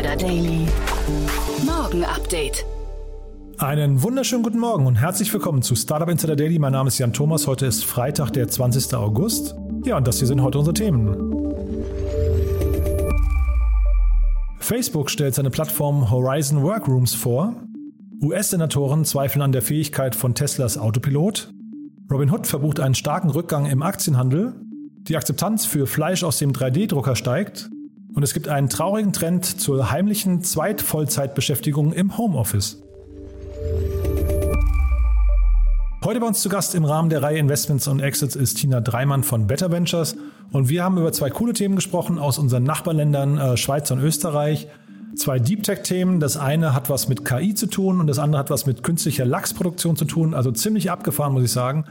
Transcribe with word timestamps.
Insider 0.00 0.16
Daily. 0.16 0.66
Morgen 1.66 2.04
Update. 2.04 2.64
Einen 3.58 4.02
wunderschönen 4.02 4.42
guten 4.42 4.58
Morgen 4.58 4.86
und 4.86 4.94
herzlich 4.94 5.30
willkommen 5.30 5.60
zu 5.60 5.74
Startup 5.74 6.08
Insider 6.08 6.36
Daily. 6.36 6.58
Mein 6.58 6.72
Name 6.72 6.88
ist 6.88 6.96
Jan 6.96 7.12
Thomas. 7.12 7.46
Heute 7.46 7.66
ist 7.66 7.84
Freitag, 7.84 8.30
der 8.30 8.48
20. 8.48 8.94
August. 8.94 9.54
Ja, 9.84 9.98
und 9.98 10.08
das 10.08 10.16
hier 10.16 10.26
sind 10.26 10.40
heute 10.40 10.56
unsere 10.56 10.72
Themen. 10.72 11.44
Facebook 14.58 15.10
stellt 15.10 15.34
seine 15.34 15.50
Plattform 15.50 16.10
Horizon 16.10 16.62
Workrooms 16.62 17.14
vor. 17.14 17.56
US-Senatoren 18.22 19.04
zweifeln 19.04 19.42
an 19.42 19.52
der 19.52 19.60
Fähigkeit 19.60 20.14
von 20.14 20.34
Teslas 20.34 20.78
Autopilot. 20.78 21.52
Robinhood 22.10 22.46
verbucht 22.46 22.80
einen 22.80 22.94
starken 22.94 23.28
Rückgang 23.28 23.66
im 23.66 23.82
Aktienhandel. 23.82 24.54
Die 25.08 25.18
Akzeptanz 25.18 25.66
für 25.66 25.86
Fleisch 25.86 26.24
aus 26.24 26.38
dem 26.38 26.52
3D-Drucker 26.52 27.16
steigt. 27.16 27.68
Und 28.14 28.22
es 28.22 28.34
gibt 28.34 28.48
einen 28.48 28.68
traurigen 28.68 29.12
Trend 29.12 29.44
zur 29.44 29.90
heimlichen 29.90 30.42
Zweitvollzeitbeschäftigung 30.42 31.92
im 31.92 32.18
Homeoffice. 32.18 32.82
Heute 36.04 36.18
bei 36.18 36.26
uns 36.26 36.40
zu 36.40 36.48
Gast 36.48 36.74
im 36.74 36.84
Rahmen 36.84 37.10
der 37.10 37.22
Reihe 37.22 37.38
Investments 37.38 37.86
und 37.86 38.00
Exits 38.00 38.34
ist 38.34 38.54
Tina 38.54 38.80
Dreimann 38.80 39.22
von 39.22 39.46
Better 39.46 39.70
Ventures 39.70 40.16
und 40.50 40.68
wir 40.68 40.82
haben 40.82 40.96
über 40.98 41.12
zwei 41.12 41.30
coole 41.30 41.52
Themen 41.52 41.76
gesprochen 41.76 42.18
aus 42.18 42.38
unseren 42.38 42.64
Nachbarländern 42.64 43.38
äh, 43.38 43.56
Schweiz 43.56 43.90
und 43.90 44.00
Österreich. 44.00 44.66
Zwei 45.14 45.38
Deep 45.38 45.62
Tech-Themen. 45.62 46.18
Das 46.18 46.36
eine 46.36 46.74
hat 46.74 46.88
was 46.88 47.08
mit 47.08 47.24
KI 47.24 47.54
zu 47.54 47.66
tun 47.66 48.00
und 48.00 48.06
das 48.06 48.18
andere 48.18 48.38
hat 48.38 48.50
was 48.50 48.64
mit 48.64 48.82
künstlicher 48.82 49.24
Lachsproduktion 49.24 49.96
zu 49.96 50.04
tun. 50.04 50.34
Also 50.34 50.50
ziemlich 50.52 50.90
abgefahren, 50.90 51.32
muss 51.32 51.44
ich 51.44 51.52
sagen. 51.52 51.84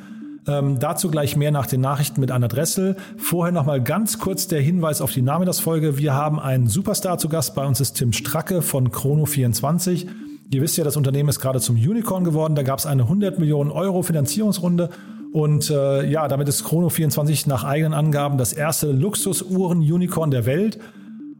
Ähm, 0.49 0.79
dazu 0.79 1.11
gleich 1.11 1.35
mehr 1.35 1.51
nach 1.51 1.67
den 1.67 1.81
Nachrichten 1.81 2.19
mit 2.21 2.31
Anna 2.31 2.47
Dressel. 2.47 2.95
Vorher 3.17 3.51
nochmal 3.51 3.83
ganz 3.83 4.17
kurz 4.17 4.47
der 4.47 4.61
Hinweis 4.61 4.99
auf 4.99 5.11
die 5.11 5.21
Name-Das-Folge. 5.21 5.99
Wir 5.99 6.15
haben 6.15 6.39
einen 6.39 6.67
Superstar 6.67 7.19
zu 7.19 7.29
Gast. 7.29 7.53
Bei 7.53 7.67
uns 7.67 7.79
ist 7.79 7.93
Tim 7.93 8.13
Stracke 8.13 8.63
von 8.63 8.89
Chrono24. 8.89 10.07
Ihr 10.51 10.61
wisst 10.61 10.75
ja, 10.77 10.83
das 10.83 10.97
Unternehmen 10.97 11.29
ist 11.29 11.39
gerade 11.39 11.59
zum 11.59 11.75
Unicorn 11.75 12.23
geworden. 12.23 12.55
Da 12.55 12.63
gab 12.63 12.79
es 12.79 12.87
eine 12.87 13.03
100 13.03 13.37
Millionen 13.37 13.69
Euro 13.69 14.01
Finanzierungsrunde. 14.01 14.89
Und 15.31 15.69
äh, 15.69 16.09
ja, 16.09 16.27
damit 16.27 16.49
ist 16.49 16.65
Chrono24 16.65 17.47
nach 17.47 17.63
eigenen 17.63 17.93
Angaben 17.93 18.39
das 18.39 18.51
erste 18.51 18.91
Luxusuhren-Unicorn 18.91 20.31
der 20.31 20.47
Welt. 20.47 20.79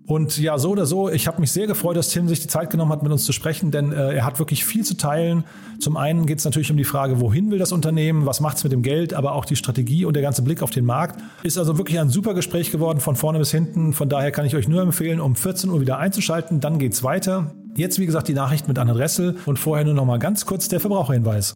Und 0.10 0.40
ja, 0.40 0.58
so 0.58 0.72
oder 0.72 0.88
so, 0.88 1.08
ich 1.08 1.28
habe 1.28 1.40
mich 1.40 1.52
sehr 1.52 1.68
gefreut, 1.68 1.96
dass 1.96 2.10
Tim 2.10 2.28
sich 2.28 2.40
die 2.40 2.48
Zeit 2.48 2.72
genommen 2.72 2.92
hat, 2.92 3.04
mit 3.04 3.12
uns 3.12 3.26
zu 3.26 3.32
sprechen, 3.32 3.70
denn 3.70 3.92
äh, 3.92 4.16
er 4.16 4.26
hat 4.26 4.40
wirklich 4.40 4.66
viel 4.66 4.84
zu 4.84 4.98
teilen. 4.98 5.44
Zum 5.80 5.98
einen 5.98 6.26
geht 6.26 6.40
es 6.40 6.46
natürlich 6.46 6.72
um 6.72 6.78
die 6.78 6.84
Frage, 6.84 7.22
wohin 7.22 7.52
will 7.52 7.60
das 7.60 7.72
Unternehmen, 7.72 8.26
was 8.26 8.40
macht 8.40 8.58
es 8.58 8.64
mit 8.64 8.74
dem 8.74 8.82
Geld, 8.82 9.14
aber 9.14 9.34
auch 9.34 9.46
die 9.46 9.56
Strategie 9.56 10.06
und 10.06 10.16
der 10.16 10.24
ganze 10.24 10.42
Blick 10.42 10.64
auf 10.64 10.72
den 10.72 10.84
Markt. 10.84 11.22
Ist 11.44 11.60
also 11.60 11.78
wirklich 11.78 12.00
ein 12.00 12.10
super 12.10 12.34
Gespräch 12.34 12.72
geworden, 12.72 13.00
von 13.02 13.16
vorne 13.16 13.38
bis 13.38 13.52
hinten. 13.52 13.94
Von 13.94 14.10
daher 14.10 14.32
kann 14.32 14.48
ich 14.48 14.56
euch 14.56 14.68
nur 14.68 14.82
empfehlen, 14.82 15.20
um 15.20 15.36
14 15.36 15.70
Uhr 15.70 15.80
wieder 15.80 16.00
einzuschalten. 16.00 16.60
Dann 16.60 16.80
geht's 16.80 17.04
weiter. 17.04 17.54
Jetzt, 17.76 18.00
wie 18.00 18.08
gesagt, 18.08 18.28
die 18.30 18.34
Nachricht 18.34 18.68
mit 18.68 18.80
Anna 18.80 18.94
Dressel 18.94 19.38
und 19.46 19.60
vorher 19.60 19.86
nur 19.86 19.94
noch 19.94 20.06
mal 20.06 20.18
ganz 20.18 20.48
kurz 20.48 20.68
der 20.70 20.80
Verbraucherhinweis. 20.80 21.56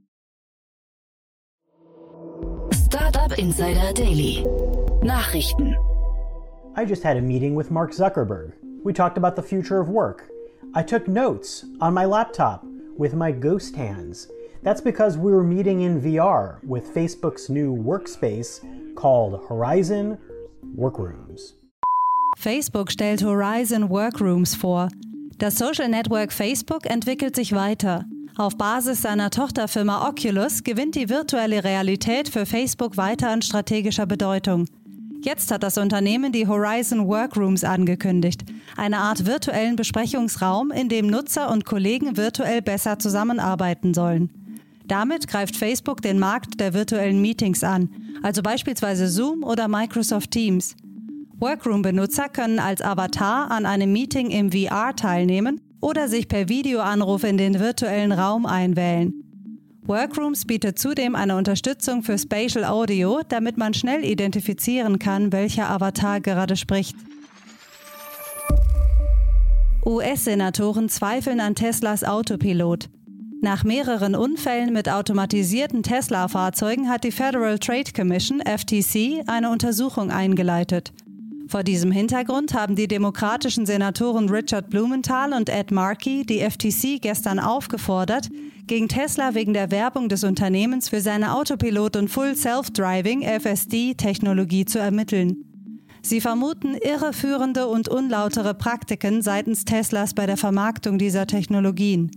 Startup 2.85 3.35
Insider 3.35 3.93
Daily. 3.95 4.45
Nachrichten. 5.01 5.75
I 6.75 6.85
just 6.85 7.03
had 7.03 7.17
a 7.17 7.21
meeting 7.21 7.53
with 7.53 7.69
Mark 7.69 7.91
Zuckerberg. 7.91 8.53
We 8.83 8.93
talked 8.93 9.17
about 9.17 9.35
the 9.35 9.43
future 9.43 9.79
of 9.79 9.89
work. 9.89 10.27
I 10.73 10.81
took 10.81 11.07
notes 11.07 11.65
on 11.79 11.93
my 11.93 12.05
laptop 12.05 12.65
with 12.97 13.13
my 13.13 13.31
ghost 13.31 13.75
hands. 13.75 14.27
That's 14.63 14.81
because 14.81 15.15
we 15.15 15.31
were 15.31 15.43
meeting 15.43 15.81
in 15.81 16.01
VR 16.01 16.63
with 16.63 16.91
Facebook's 16.91 17.47
new 17.47 17.75
workspace 17.75 18.59
called 18.95 19.39
Horizon 19.47 20.17
Workrooms. 20.75 21.53
Facebook 22.39 22.89
stellt 22.89 23.21
Horizon 23.21 23.89
Workrooms 23.89 24.55
vor. 24.55 24.89
Das 25.37 25.59
Social 25.59 25.89
Network 25.89 26.31
Facebook 26.31 26.87
entwickelt 26.87 27.35
sich 27.35 27.53
weiter. 27.53 28.05
Auf 28.35 28.57
Basis 28.57 29.03
seiner 29.03 29.29
Tochterfirma 29.29 30.09
Oculus 30.09 30.63
gewinnt 30.63 30.95
die 30.95 31.09
virtuelle 31.09 31.63
Realität 31.63 32.29
für 32.29 32.47
Facebook 32.47 32.97
weiter 32.97 33.29
an 33.29 33.43
strategischer 33.43 34.07
Bedeutung. 34.07 34.65
Jetzt 35.23 35.51
hat 35.51 35.63
das 35.63 35.77
Unternehmen 35.77 36.33
die 36.33 36.47
Horizon 36.47 37.07
Workrooms 37.07 37.63
angekündigt, 37.63 38.43
eine 38.75 38.97
Art 38.97 39.25
virtuellen 39.25 39.77
Besprechungsraum, 39.77 40.69
in 40.69 40.89
dem 40.89 41.07
Nutzer 41.07 41.49
und 41.49 41.63
Kollegen 41.63 42.17
virtuell 42.17 42.61
besser 42.61 42.99
zusammenarbeiten 42.99 43.93
sollen. 43.93 44.29
Damit 44.85 45.29
greift 45.29 45.55
Facebook 45.55 46.01
den 46.01 46.19
Markt 46.19 46.59
der 46.59 46.73
virtuellen 46.73 47.21
Meetings 47.21 47.63
an, 47.63 47.89
also 48.21 48.43
beispielsweise 48.43 49.07
Zoom 49.07 49.43
oder 49.43 49.69
Microsoft 49.69 50.31
Teams. 50.31 50.75
Workroom-Benutzer 51.39 52.27
können 52.27 52.59
als 52.59 52.81
Avatar 52.81 53.49
an 53.49 53.65
einem 53.65 53.93
Meeting 53.93 54.29
im 54.29 54.51
VR 54.51 54.93
teilnehmen 54.93 55.61
oder 55.79 56.09
sich 56.09 56.27
per 56.27 56.49
Videoanruf 56.49 57.23
in 57.23 57.37
den 57.37 57.61
virtuellen 57.61 58.11
Raum 58.11 58.45
einwählen. 58.45 59.22
Workrooms 59.85 60.45
bietet 60.45 60.79
zudem 60.79 61.13
eine 61.15 61.35
Unterstützung 61.35 62.03
für 62.03 62.17
Spatial 62.17 62.63
Audio, 62.63 63.21
damit 63.27 63.57
man 63.57 63.73
schnell 63.73 64.05
identifizieren 64.05 64.97
kann, 64.97 65.31
welcher 65.33 65.69
Avatar 65.69 66.21
gerade 66.21 66.55
spricht. 66.55 66.95
US-Senatoren 69.85 70.87
zweifeln 70.87 71.41
an 71.41 71.55
Teslas 71.55 72.05
Autopilot. 72.05 72.89
Nach 73.41 73.65
mehreren 73.65 74.15
Unfällen 74.15 74.71
mit 74.71 74.87
automatisierten 74.87 75.83
Tesla-Fahrzeugen 75.83 76.87
hat 76.87 77.03
die 77.03 77.11
Federal 77.11 77.59
Trade 77.59 77.91
Commission 77.93 78.39
FTC 78.39 79.23
eine 79.27 79.49
Untersuchung 79.49 80.11
eingeleitet. 80.11 80.93
Vor 81.53 81.61
diesem 81.61 81.91
Hintergrund 81.91 82.55
haben 82.55 82.75
die 82.75 82.87
demokratischen 82.87 83.67
Senatoren 83.67 84.27
Richard 84.27 84.71
Blumenthal 84.71 85.33
und 85.33 85.49
Ed 85.49 85.69
Markey 85.69 86.25
die 86.25 86.39
FTC 86.39 86.99
gestern 86.99 87.37
aufgefordert, 87.37 88.27
gegen 88.65 88.87
Tesla 88.87 89.35
wegen 89.35 89.53
der 89.53 89.69
Werbung 89.69 90.09
des 90.09 90.23
Unternehmens 90.23 90.89
für 90.89 90.99
seine 90.99 91.35
Autopilot- 91.35 91.95
und 91.95 92.07
Full 92.07 92.35
Self-Driving 92.35 93.21
FSD-Technologie 93.21 94.65
zu 94.65 94.79
ermitteln. 94.79 95.45
Sie 96.01 96.21
vermuten 96.21 96.73
irreführende 96.73 97.67
und 97.67 97.87
unlautere 97.87 98.55
Praktiken 98.55 99.21
seitens 99.21 99.63
Teslas 99.63 100.15
bei 100.15 100.25
der 100.25 100.37
Vermarktung 100.37 100.97
dieser 100.97 101.27
Technologien. 101.27 102.09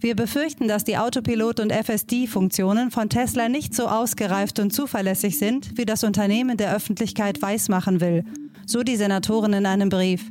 Wir 0.00 0.16
befürchten, 0.16 0.66
dass 0.66 0.82
die 0.82 0.96
Autopilot- 0.96 1.60
und 1.60 1.72
FSD-Funktionen 1.72 2.90
von 2.90 3.08
Tesla 3.08 3.48
nicht 3.48 3.74
so 3.74 3.86
ausgereift 3.86 4.58
und 4.58 4.72
zuverlässig 4.72 5.38
sind, 5.38 5.76
wie 5.76 5.86
das 5.86 6.02
Unternehmen 6.02 6.56
der 6.56 6.74
Öffentlichkeit 6.74 7.42
weismachen 7.42 8.00
will, 8.00 8.24
so 8.68 8.82
die 8.82 8.96
Senatorin 8.96 9.52
in 9.54 9.66
einem 9.66 9.88
Brief. 9.88 10.30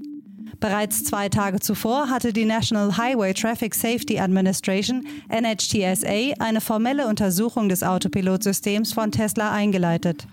Bereits 0.59 1.03
zwei 1.03 1.27
Tage 1.29 1.59
zuvor 1.59 2.09
hatte 2.09 2.33
die 2.33 2.45
National 2.45 2.97
Highway 2.97 3.33
Traffic 3.33 3.75
Safety 3.75 4.19
Administration 4.19 5.05
NHTSA 5.29 6.33
eine 6.39 6.61
formelle 6.61 7.07
Untersuchung 7.07 7.67
des 7.69 7.83
Autopilotsystems 7.83 8.93
von 8.93 9.11
Tesla 9.11 9.51
eingeleitet. 9.51 10.25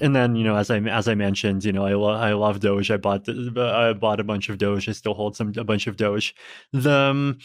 and 0.00 0.16
then 0.16 0.34
you 0.34 0.42
know 0.42 0.56
as 0.56 0.68
i 0.68 0.78
as 0.78 1.06
i 1.06 1.14
mentioned 1.14 1.64
you 1.64 1.70
know 1.72 1.84
i, 1.84 1.92
lo- 1.94 2.08
I 2.10 2.32
love 2.32 2.58
doge 2.58 2.90
i 2.90 2.96
bought 2.96 3.28
i 3.28 3.92
bought 3.92 4.18
a 4.18 4.24
bunch 4.24 4.48
of 4.48 4.58
doge 4.58 4.88
i 4.88 4.92
still 4.92 5.14
hold 5.14 5.36
some 5.36 5.52
a 5.56 5.62
bunch 5.62 5.86
of 5.86 5.96
doge 5.96 6.34
the 6.72 6.90
um, 6.90 7.38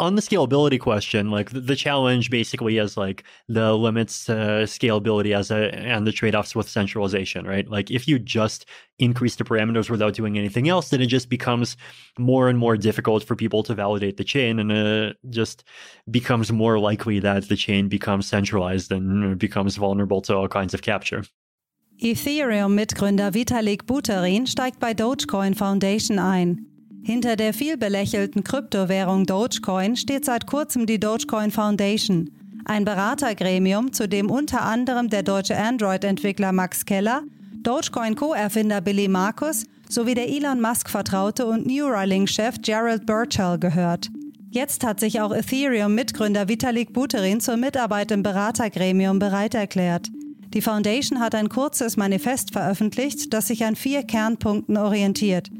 on 0.00 0.14
the 0.14 0.22
scalability 0.22 0.80
question 0.80 1.30
like 1.30 1.50
the, 1.50 1.76
challenge 1.76 2.30
basically 2.30 2.78
is 2.78 2.96
like 2.96 3.22
the 3.48 3.74
limits 3.74 4.24
to 4.24 4.32
scalability 4.64 5.36
as 5.36 5.50
a 5.50 5.74
and 5.74 6.06
the 6.06 6.12
trade-offs 6.12 6.56
with 6.56 6.68
centralization 6.68 7.46
right 7.46 7.68
like 7.68 7.90
if 7.90 8.08
you 8.08 8.18
just 8.18 8.66
increase 8.98 9.36
the 9.36 9.44
parameters 9.44 9.88
without 9.90 10.14
doing 10.14 10.38
anything 10.38 10.68
else 10.68 10.88
then 10.88 11.00
it 11.00 11.06
just 11.06 11.28
becomes 11.28 11.76
more 12.18 12.48
and 12.48 12.58
more 12.58 12.76
difficult 12.76 13.22
for 13.22 13.36
people 13.36 13.62
to 13.62 13.74
validate 13.74 14.16
the 14.16 14.24
chain 14.24 14.58
and 14.58 14.72
it 14.72 15.16
just 15.28 15.64
becomes 16.10 16.50
more 16.50 16.78
likely 16.78 17.20
that 17.20 17.48
the 17.48 17.56
chain 17.56 17.88
becomes 17.88 18.26
centralized 18.26 18.90
and 18.90 19.32
uh, 19.32 19.34
becomes 19.36 19.76
vulnerable 19.76 20.22
to 20.22 20.34
all 20.34 20.48
kinds 20.48 20.74
of 20.74 20.82
capture 20.82 21.22
Ethereum-Mitgründer 22.02 23.34
Vitalik 23.34 23.84
Buterin 23.84 24.46
steigt 24.46 24.80
bei 24.80 24.94
Dogecoin 24.94 25.54
Foundation 25.54 26.18
ein. 26.18 26.79
Hinter 27.02 27.36
der 27.36 27.54
viel 27.54 27.76
belächelten 27.76 28.44
Kryptowährung 28.44 29.26
Dogecoin 29.26 29.96
steht 29.96 30.24
seit 30.24 30.46
kurzem 30.46 30.86
die 30.86 31.00
Dogecoin 31.00 31.50
Foundation, 31.50 32.30
ein 32.64 32.84
Beratergremium, 32.84 33.92
zu 33.92 34.08
dem 34.08 34.30
unter 34.30 34.62
anderem 34.62 35.08
der 35.08 35.22
deutsche 35.22 35.56
Android-Entwickler 35.56 36.52
Max 36.52 36.84
Keller, 36.84 37.22
Dogecoin 37.62 38.14
Co-Erfinder 38.14 38.80
Billy 38.80 39.08
Markus 39.08 39.64
sowie 39.88 40.14
der 40.14 40.28
Elon 40.28 40.60
Musk-Vertraute 40.60 41.46
und 41.46 41.66
Neuralink-Chef 41.66 42.56
Gerald 42.62 43.06
Burchell 43.06 43.58
gehört. 43.58 44.08
Jetzt 44.50 44.84
hat 44.84 45.00
sich 45.00 45.20
auch 45.20 45.32
Ethereum-Mitgründer 45.32 46.48
Vitalik 46.48 46.92
Buterin 46.92 47.40
zur 47.40 47.56
Mitarbeit 47.56 48.10
im 48.10 48.22
Beratergremium 48.22 49.18
bereit 49.18 49.54
erklärt. 49.54 50.08
Die 50.52 50.62
Foundation 50.62 51.20
hat 51.20 51.34
ein 51.34 51.48
kurzes 51.48 51.96
Manifest 51.96 52.52
veröffentlicht, 52.52 53.32
das 53.32 53.46
sich 53.46 53.64
an 53.64 53.76
vier 53.76 54.02
Kernpunkten 54.02 54.76
orientiert. 54.76 55.50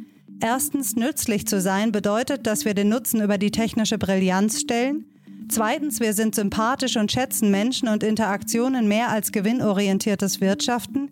Erstens, 0.42 0.96
nützlich 0.96 1.46
zu 1.46 1.60
sein 1.60 1.92
bedeutet, 1.92 2.46
dass 2.46 2.64
wir 2.64 2.72
den 2.72 2.88
Nutzen 2.88 3.20
über 3.20 3.36
die 3.36 3.50
technische 3.50 3.98
Brillanz 3.98 4.60
stellen. 4.60 5.04
Zweitens, 5.50 6.00
wir 6.00 6.14
sind 6.14 6.34
sympathisch 6.34 6.96
und 6.96 7.12
schätzen 7.12 7.50
Menschen 7.50 7.88
und 7.88 8.02
Interaktionen 8.02 8.88
mehr 8.88 9.10
als 9.10 9.32
gewinnorientiertes 9.32 10.40
Wirtschaften. 10.40 11.10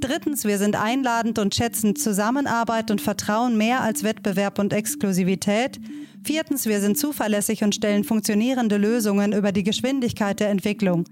Drittens, 0.00 0.44
wir 0.44 0.58
sind 0.58 0.76
einladend 0.76 1.40
und 1.40 1.54
schätzen 1.54 1.96
Zusammenarbeit 1.96 2.90
und 2.90 3.00
Vertrauen 3.00 3.56
mehr 3.56 3.80
als 3.80 4.04
Wettbewerb 4.04 4.60
und 4.60 4.72
Exklusivität. 4.72 5.80
Viertens, 6.22 6.66
wir 6.66 6.80
sind 6.80 6.96
zuverlässig 6.96 7.64
und 7.64 7.74
stellen 7.74 8.04
funktionierende 8.04 8.76
Lösungen 8.76 9.32
über 9.32 9.50
die 9.50 9.64
Geschwindigkeit 9.64 10.38
der 10.38 10.50
Entwicklung. 10.50 11.04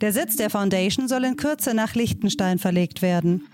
Der 0.00 0.12
Sitz 0.12 0.36
der 0.36 0.50
Foundation 0.50 1.08
soll 1.08 1.24
in 1.24 1.36
Kürze 1.36 1.72
nach 1.72 1.94
Liechtenstein 1.94 2.58
verlegt 2.58 3.00
werden. 3.00 3.46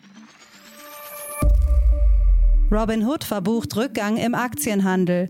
Robinhood 2.72 3.24
verbucht 3.24 3.76
Rückgang 3.76 4.16
im 4.16 4.36
Aktienhandel. 4.36 5.28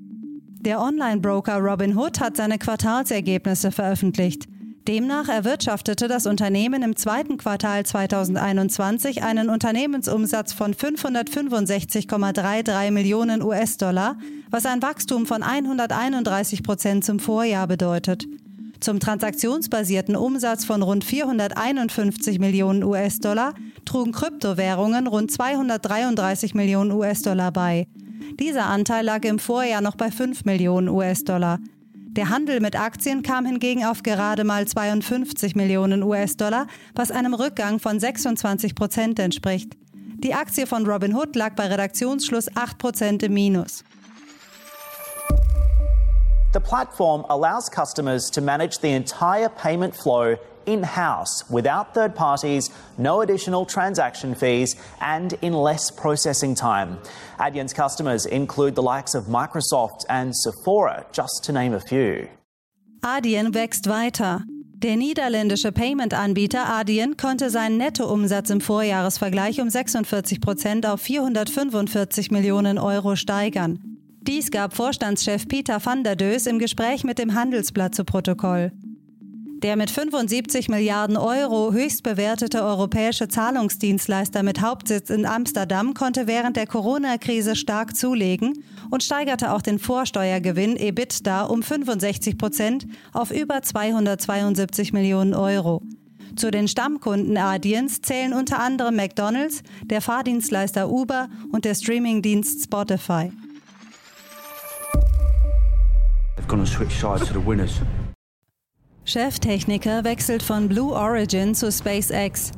Der 0.61 0.79
Online-Broker 0.79 1.57
Robinhood 1.57 2.21
hat 2.21 2.37
seine 2.37 2.59
Quartalsergebnisse 2.59 3.73
veröffentlicht. 3.73 4.47
Demnach 4.87 5.31
erwirtschaftete 5.31 6.07
das 6.07 6.27
Unternehmen 6.27 6.83
im 6.83 6.97
zweiten 6.97 7.39
Quartal 7.39 7.87
2021 7.87 9.23
einen 9.23 9.49
Unternehmensumsatz 9.49 10.53
von 10.53 10.75
565,33 10.75 12.91
Millionen 12.91 13.43
US-Dollar, 13.43 14.19
was 14.51 14.67
ein 14.67 14.83
Wachstum 14.83 15.25
von 15.25 15.43
131 15.43 16.63
Prozent 16.63 17.07
zum 17.07 17.21
Vorjahr 17.21 17.67
bedeutet. 17.67 18.27
Zum 18.81 18.99
transaktionsbasierten 18.99 20.17
Umsatz 20.17 20.65
von 20.65 20.81
rund 20.83 21.05
451 21.05 22.39
Millionen 22.39 22.83
US-Dollar 22.83 23.53
trugen 23.85 24.13
Kryptowährungen 24.13 25.07
rund 25.07 25.31
233 25.31 26.55
Millionen 26.55 26.91
US-Dollar 26.91 27.53
bei. 27.53 27.87
Dieser 28.39 28.67
Anteil 28.67 29.05
lag 29.05 29.23
im 29.25 29.39
Vorjahr 29.39 29.83
noch 29.83 29.97
bei 29.97 30.11
5 30.11 30.47
Millionen 30.47 30.89
US-Dollar. 30.89 31.59
Der 32.13 32.31
Handel 32.31 32.61
mit 32.61 32.75
Aktien 32.75 33.23
kam 33.23 33.45
hingegen 33.45 33.85
auf 33.85 34.03
gerade 34.03 34.45
mal 34.45 34.67
52 34.67 35.55
Millionen 35.55 36.03
US-Dollar, 36.03 36.67
was 36.95 37.11
einem 37.11 37.35
Rückgang 37.35 37.81
von 37.81 38.01
26 38.01 38.75
Prozent 38.75 39.19
entspricht. 39.19 39.77
Die 40.25 40.35
Aktie 40.35 40.67
von 40.67 40.87
Robinhood 40.87 41.37
lag 41.37 41.55
bei 41.55 41.67
Redaktionsschluss 41.67 42.57
8 42.57 42.79
Prozent 42.79 43.23
im 43.23 43.35
Minus. 43.35 43.85
The 46.53 46.61
platform 46.61 47.25
allows 47.29 47.69
customers 47.69 48.29
to 48.31 48.41
manage 48.41 48.81
the 48.81 48.91
entire 48.91 49.49
payment 49.49 49.95
flow 49.95 50.37
in 50.67 50.83
house 50.83 51.49
without 51.49 51.95
third 51.95 52.17
parties, 52.17 52.71
no 52.99 53.21
additional 53.21 53.65
transaction 53.65 54.35
fees, 54.35 54.75
and 55.01 55.33
in 55.43 55.53
less 55.53 55.93
processing 55.93 56.57
time. 56.57 56.99
Adyen's 57.39 57.73
customers 57.73 58.27
include 58.27 58.75
the 58.75 58.83
likes 58.83 59.15
of 59.15 59.27
Microsoft 59.27 60.05
and 60.09 60.35
Sephora, 60.37 61.07
just 61.13 61.45
to 61.45 61.53
name 61.53 61.73
a 61.73 61.81
few. 61.81 62.29
Adyen 63.03 63.55
wächst 63.55 63.89
weiter. 63.89 64.43
Der 64.83 64.97
niederländische 64.97 65.73
Payment-Anbieter 65.73 66.69
Adyen 66.69 67.17
konnte 67.17 67.51
seinen 67.51 67.77
Nettoumsatz 67.77 68.51
im 68.51 68.61
Vorjahresvergleich 68.61 69.61
um 69.61 69.71
46 69.71 70.41
Prozent 70.41 70.85
auf 70.85 71.01
445 71.01 72.31
Millionen 72.31 72.79
Euro 72.79 73.15
steigern. 73.15 74.00
Dies 74.23 74.51
gab 74.51 74.77
Vorstandschef 74.77 75.49
Peter 75.49 75.85
van 75.85 76.05
der 76.05 76.15
Dös 76.15 76.47
im 76.47 76.59
Gespräch 76.59 77.05
mit 77.05 77.19
dem 77.19 77.35
Handelsblatt 77.35 77.95
zu 77.95 78.05
Protokoll. 78.05 78.71
Der 79.63 79.77
mit 79.77 79.91
75 79.91 80.69
Milliarden 80.69 81.17
Euro 81.17 81.73
höchst 81.73 82.03
bewertete 82.03 82.63
europäische 82.63 83.29
Zahlungsdienstleister 83.29 84.43
mit 84.43 84.61
Hauptsitz 84.61 85.09
in 85.09 85.25
Amsterdam 85.25 85.95
konnte 85.95 86.27
während 86.27 86.57
der 86.57 86.67
Corona-Krise 86.67 87.57
stark 87.57 87.97
zulegen 87.97 88.63
und 88.91 89.03
steigerte 89.03 89.53
auch 89.53 89.63
den 89.63 89.79
Vorsteuergewinn 89.79 90.77
EBITDA 90.77 91.45
um 91.45 91.63
65 91.63 92.37
Prozent 92.37 92.87
auf 93.15 93.31
über 93.31 93.63
272 93.63 94.93
Millionen 94.93 95.33
Euro. 95.35 95.83
Zu 96.37 96.51
den 96.51 96.69
Stammkunden 96.69 97.39
Adiens 97.39 98.03
zählen 98.03 98.35
unter 98.35 98.61
anderem 98.61 98.97
McDonald's, 98.97 99.63
der 99.85 100.03
Fahrdienstleister 100.03 100.91
Uber 100.91 101.29
und 101.53 101.65
der 101.65 101.75
Streamingdienst 101.75 102.65
Spotify. 102.65 103.31
Gonna 106.51 106.67
switch 106.67 106.99
sides 106.99 107.27
to 107.29 107.33
the 107.33 107.47
winners. 107.47 107.81
Cheftechniker 109.05 110.05
wechselt 110.05 110.43
von 110.43 110.69
Blue 110.69 110.93
Origin 110.93 111.55
zu 111.55 111.71
SpaceX. 111.71 112.53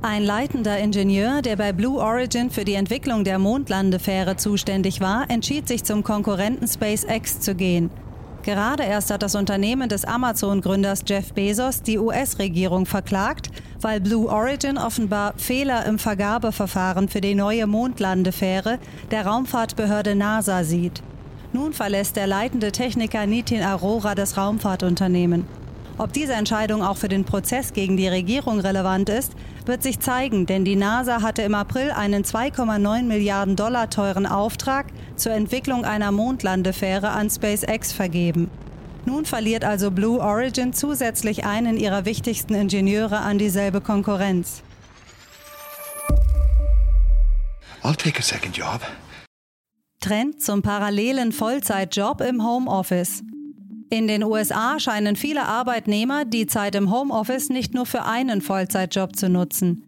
Ein 0.00 0.24
leitender 0.24 0.78
Ingenieur, 0.78 1.42
der 1.42 1.56
bei 1.56 1.72
Blue 1.72 2.00
Origin 2.00 2.50
für 2.50 2.64
die 2.64 2.74
Entwicklung 2.74 3.24
der 3.24 3.38
Mondlandefähre 3.38 4.36
zuständig 4.36 5.00
war, 5.00 5.28
entschied 5.28 5.68
sich 5.68 5.84
zum 5.84 6.02
Konkurrenten 6.02 6.66
SpaceX 6.66 7.40
zu 7.40 7.54
gehen. 7.54 7.90
Gerade 8.42 8.82
erst 8.82 9.12
hat 9.12 9.22
das 9.22 9.36
Unternehmen 9.36 9.88
des 9.88 10.04
Amazon-Gründers 10.04 11.04
Jeff 11.06 11.32
Bezos 11.32 11.82
die 11.82 11.98
US-Regierung 11.98 12.86
verklagt, 12.86 13.50
weil 13.80 14.00
Blue 14.00 14.28
Origin 14.28 14.78
offenbar 14.78 15.34
Fehler 15.36 15.86
im 15.86 16.00
Vergabeverfahren 16.00 17.08
für 17.08 17.20
die 17.20 17.36
neue 17.36 17.68
Mondlandefähre 17.68 18.78
der 19.12 19.26
Raumfahrtbehörde 19.26 20.16
NASA 20.16 20.64
sieht. 20.64 21.02
Nun 21.52 21.72
verlässt 21.72 22.16
der 22.16 22.26
leitende 22.26 22.72
Techniker 22.72 23.26
Nitin 23.26 23.62
Arora 23.62 24.14
das 24.14 24.36
Raumfahrtunternehmen. 24.36 25.46
Ob 25.98 26.12
diese 26.12 26.32
Entscheidung 26.32 26.82
auch 26.82 26.96
für 26.96 27.08
den 27.08 27.24
Prozess 27.24 27.74
gegen 27.74 27.98
die 27.98 28.08
Regierung 28.08 28.60
relevant 28.60 29.10
ist, 29.10 29.32
wird 29.66 29.82
sich 29.82 30.00
zeigen, 30.00 30.46
denn 30.46 30.64
die 30.64 30.76
NASA 30.76 31.20
hatte 31.20 31.42
im 31.42 31.54
April 31.54 31.90
einen 31.90 32.24
2,9 32.24 33.02
Milliarden 33.02 33.56
Dollar 33.56 33.90
teuren 33.90 34.26
Auftrag 34.26 34.86
zur 35.16 35.32
Entwicklung 35.32 35.84
einer 35.84 36.10
Mondlandefähre 36.10 37.10
an 37.10 37.28
SpaceX 37.28 37.92
vergeben. 37.92 38.50
Nun 39.04 39.26
verliert 39.26 39.64
also 39.64 39.90
Blue 39.90 40.20
Origin 40.20 40.72
zusätzlich 40.72 41.44
einen 41.44 41.76
ihrer 41.76 42.06
wichtigsten 42.06 42.54
Ingenieure 42.54 43.18
an 43.18 43.36
dieselbe 43.36 43.80
Konkurrenz. 43.80 44.62
I'll 47.82 47.96
take 47.96 48.18
a 48.18 48.22
second 48.22 48.56
job. 48.56 48.80
Trend 50.02 50.42
zum 50.42 50.62
parallelen 50.62 51.30
Vollzeitjob 51.30 52.20
im 52.22 52.44
Homeoffice. 52.44 53.22
In 53.88 54.08
den 54.08 54.24
USA 54.24 54.80
scheinen 54.80 55.14
viele 55.14 55.44
Arbeitnehmer 55.44 56.24
die 56.24 56.46
Zeit 56.46 56.74
im 56.74 56.90
Homeoffice 56.90 57.50
nicht 57.50 57.72
nur 57.72 57.86
für 57.86 58.04
einen 58.04 58.40
Vollzeitjob 58.40 59.14
zu 59.14 59.28
nutzen. 59.28 59.84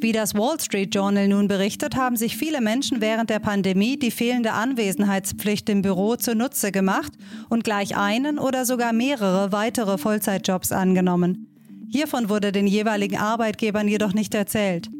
Wie 0.00 0.12
das 0.12 0.34
Wall 0.34 0.60
Street 0.60 0.94
Journal 0.94 1.26
nun 1.26 1.48
berichtet, 1.48 1.96
haben 1.96 2.16
sich 2.16 2.36
viele 2.36 2.60
Menschen 2.60 3.00
während 3.00 3.28
der 3.28 3.40
Pandemie 3.40 3.98
die 3.98 4.12
fehlende 4.12 4.52
Anwesenheitspflicht 4.52 5.68
im 5.68 5.82
Büro 5.82 6.14
zunutze 6.14 6.70
gemacht 6.70 7.12
und 7.48 7.64
gleich 7.64 7.96
einen 7.96 8.38
oder 8.38 8.66
sogar 8.66 8.92
mehrere 8.92 9.50
weitere 9.50 9.98
Vollzeitjobs 9.98 10.70
angenommen. 10.70 11.48
Hiervon 11.88 12.28
wurde 12.28 12.52
den 12.52 12.68
jeweiligen 12.68 13.16
Arbeitgebern 13.16 13.88
jedoch 13.88 14.12
nicht 14.12 14.34
erzählt. 14.34 14.90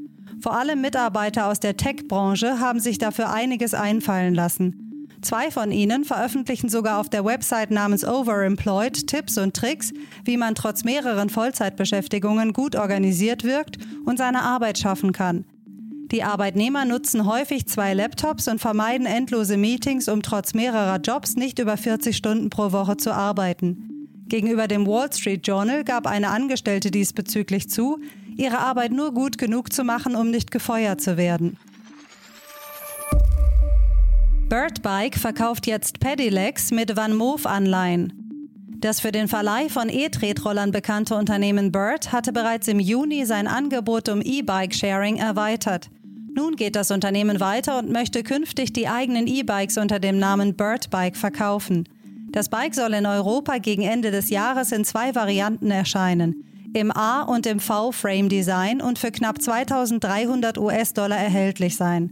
Vor 0.46 0.56
allem 0.56 0.80
Mitarbeiter 0.80 1.48
aus 1.48 1.58
der 1.58 1.76
Tech-Branche 1.76 2.60
haben 2.60 2.78
sich 2.78 2.98
dafür 2.98 3.32
einiges 3.32 3.74
einfallen 3.74 4.32
lassen. 4.32 5.08
Zwei 5.20 5.50
von 5.50 5.72
ihnen 5.72 6.04
veröffentlichen 6.04 6.68
sogar 6.68 7.00
auf 7.00 7.08
der 7.08 7.24
Website 7.24 7.72
namens 7.72 8.04
Overemployed 8.04 9.08
Tipps 9.08 9.38
und 9.38 9.56
Tricks, 9.56 9.92
wie 10.24 10.36
man 10.36 10.54
trotz 10.54 10.84
mehreren 10.84 11.30
Vollzeitbeschäftigungen 11.30 12.52
gut 12.52 12.76
organisiert 12.76 13.42
wirkt 13.42 13.78
und 14.04 14.18
seine 14.18 14.42
Arbeit 14.42 14.78
schaffen 14.78 15.10
kann. 15.10 15.46
Die 16.12 16.22
Arbeitnehmer 16.22 16.84
nutzen 16.84 17.26
häufig 17.26 17.66
zwei 17.66 17.92
Laptops 17.92 18.46
und 18.46 18.60
vermeiden 18.60 19.08
endlose 19.08 19.56
Meetings, 19.56 20.08
um 20.08 20.22
trotz 20.22 20.54
mehrerer 20.54 21.00
Jobs 21.00 21.34
nicht 21.34 21.58
über 21.58 21.76
40 21.76 22.16
Stunden 22.16 22.50
pro 22.50 22.70
Woche 22.70 22.96
zu 22.96 23.12
arbeiten. 23.12 23.96
Gegenüber 24.28 24.68
dem 24.68 24.86
Wall 24.86 25.12
Street 25.12 25.44
Journal 25.44 25.82
gab 25.82 26.06
eine 26.06 26.28
Angestellte 26.28 26.92
diesbezüglich 26.92 27.68
zu, 27.68 27.98
ihre 28.36 28.58
Arbeit 28.58 28.92
nur 28.92 29.12
gut 29.12 29.38
genug 29.38 29.72
zu 29.72 29.84
machen, 29.84 30.14
um 30.14 30.30
nicht 30.30 30.50
gefeuert 30.50 31.00
zu 31.00 31.16
werden. 31.16 31.56
Bird 34.48 34.82
Bike 34.82 35.16
verkauft 35.16 35.66
jetzt 35.66 35.98
Pedelecs 35.98 36.70
mit 36.70 36.96
Van 36.96 37.14
Moof 37.14 37.46
Anleihen. 37.46 38.12
Das 38.78 39.00
für 39.00 39.10
den 39.10 39.26
Verleih 39.26 39.68
von 39.68 39.88
E-Tretrollern 39.88 40.70
bekannte 40.70 41.16
Unternehmen 41.16 41.72
Bird 41.72 42.12
hatte 42.12 42.32
bereits 42.32 42.68
im 42.68 42.78
Juni 42.78 43.24
sein 43.24 43.48
Angebot 43.48 44.08
um 44.08 44.20
E-Bike-Sharing 44.20 45.16
erweitert. 45.16 45.90
Nun 46.34 46.54
geht 46.54 46.76
das 46.76 46.90
Unternehmen 46.90 47.40
weiter 47.40 47.78
und 47.78 47.90
möchte 47.90 48.22
künftig 48.22 48.72
die 48.72 48.86
eigenen 48.86 49.26
E-Bikes 49.26 49.78
unter 49.78 49.98
dem 49.98 50.18
Namen 50.18 50.54
Bird 50.54 50.90
Bike 50.90 51.16
verkaufen. 51.16 51.88
Das 52.30 52.48
Bike 52.48 52.74
soll 52.74 52.92
in 52.92 53.06
Europa 53.06 53.58
gegen 53.58 53.82
Ende 53.82 54.10
des 54.10 54.30
Jahres 54.30 54.70
in 54.70 54.84
zwei 54.84 55.14
Varianten 55.14 55.70
erscheinen 55.70 56.44
im 56.74 56.90
A- 56.90 57.22
und 57.22 57.46
im 57.46 57.60
V-Frame-Design 57.60 58.80
und 58.80 58.98
für 58.98 59.10
knapp 59.10 59.40
2300 59.40 60.58
US-Dollar 60.58 61.16
erhältlich 61.16 61.76
sein. 61.76 62.10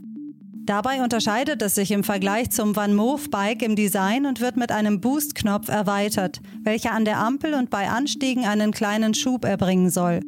Dabei 0.67 1.03
unterscheidet 1.03 1.61
es 1.61 1.75
sich 1.75 1.91
im 1.91 2.05
Vergleich 2.05 2.51
zum 2.51 2.75
Van 2.75 2.95
Moof 2.95 3.31
Bike 3.31 3.63
im 3.63 3.77
Design 3.77 4.25
und 4.25 4.41
wird 4.41 4.57
mit 4.57 4.73
einem 4.73 4.99
Boost-Knopf 4.99 5.69
erweitert, 5.69 6.41
welcher 6.63 6.93
an 6.93 7.05
der 7.05 7.19
Ampel 7.19 7.53
und 7.53 7.69
bei 7.69 7.91
Anstiegen 7.91 8.47
einen 8.47 8.73
kleinen 8.73 9.13
Schub 9.13 9.45
erbringen 9.45 9.91
soll. 9.91 10.21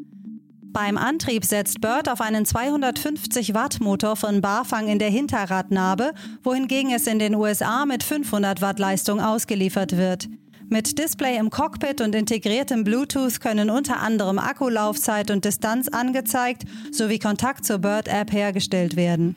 Beim 0.76 0.98
Antrieb 0.98 1.46
setzt 1.46 1.80
Bird 1.80 2.10
auf 2.10 2.20
einen 2.20 2.44
250 2.44 3.54
Watt 3.54 3.80
Motor 3.80 4.14
von 4.14 4.42
Bafang 4.42 4.88
in 4.88 4.98
der 4.98 5.08
Hinterradnabe, 5.08 6.12
wohingegen 6.42 6.92
es 6.92 7.06
in 7.06 7.18
den 7.18 7.34
USA 7.34 7.86
mit 7.86 8.02
500 8.02 8.60
Watt 8.60 8.78
Leistung 8.78 9.22
ausgeliefert 9.22 9.96
wird. 9.96 10.28
Mit 10.68 10.98
Display 10.98 11.36
im 11.38 11.50
Cockpit 11.50 12.00
und 12.00 12.14
integriertem 12.14 12.82
Bluetooth 12.82 13.40
können 13.40 13.70
unter 13.70 14.00
anderem 14.00 14.38
Akkulaufzeit 14.38 15.30
und 15.30 15.44
Distanz 15.44 15.86
angezeigt 15.88 16.64
sowie 16.90 17.20
Kontakt 17.20 17.64
zur 17.64 17.78
Bird-App 17.78 18.32
hergestellt 18.32 18.96
werden. 18.96 19.36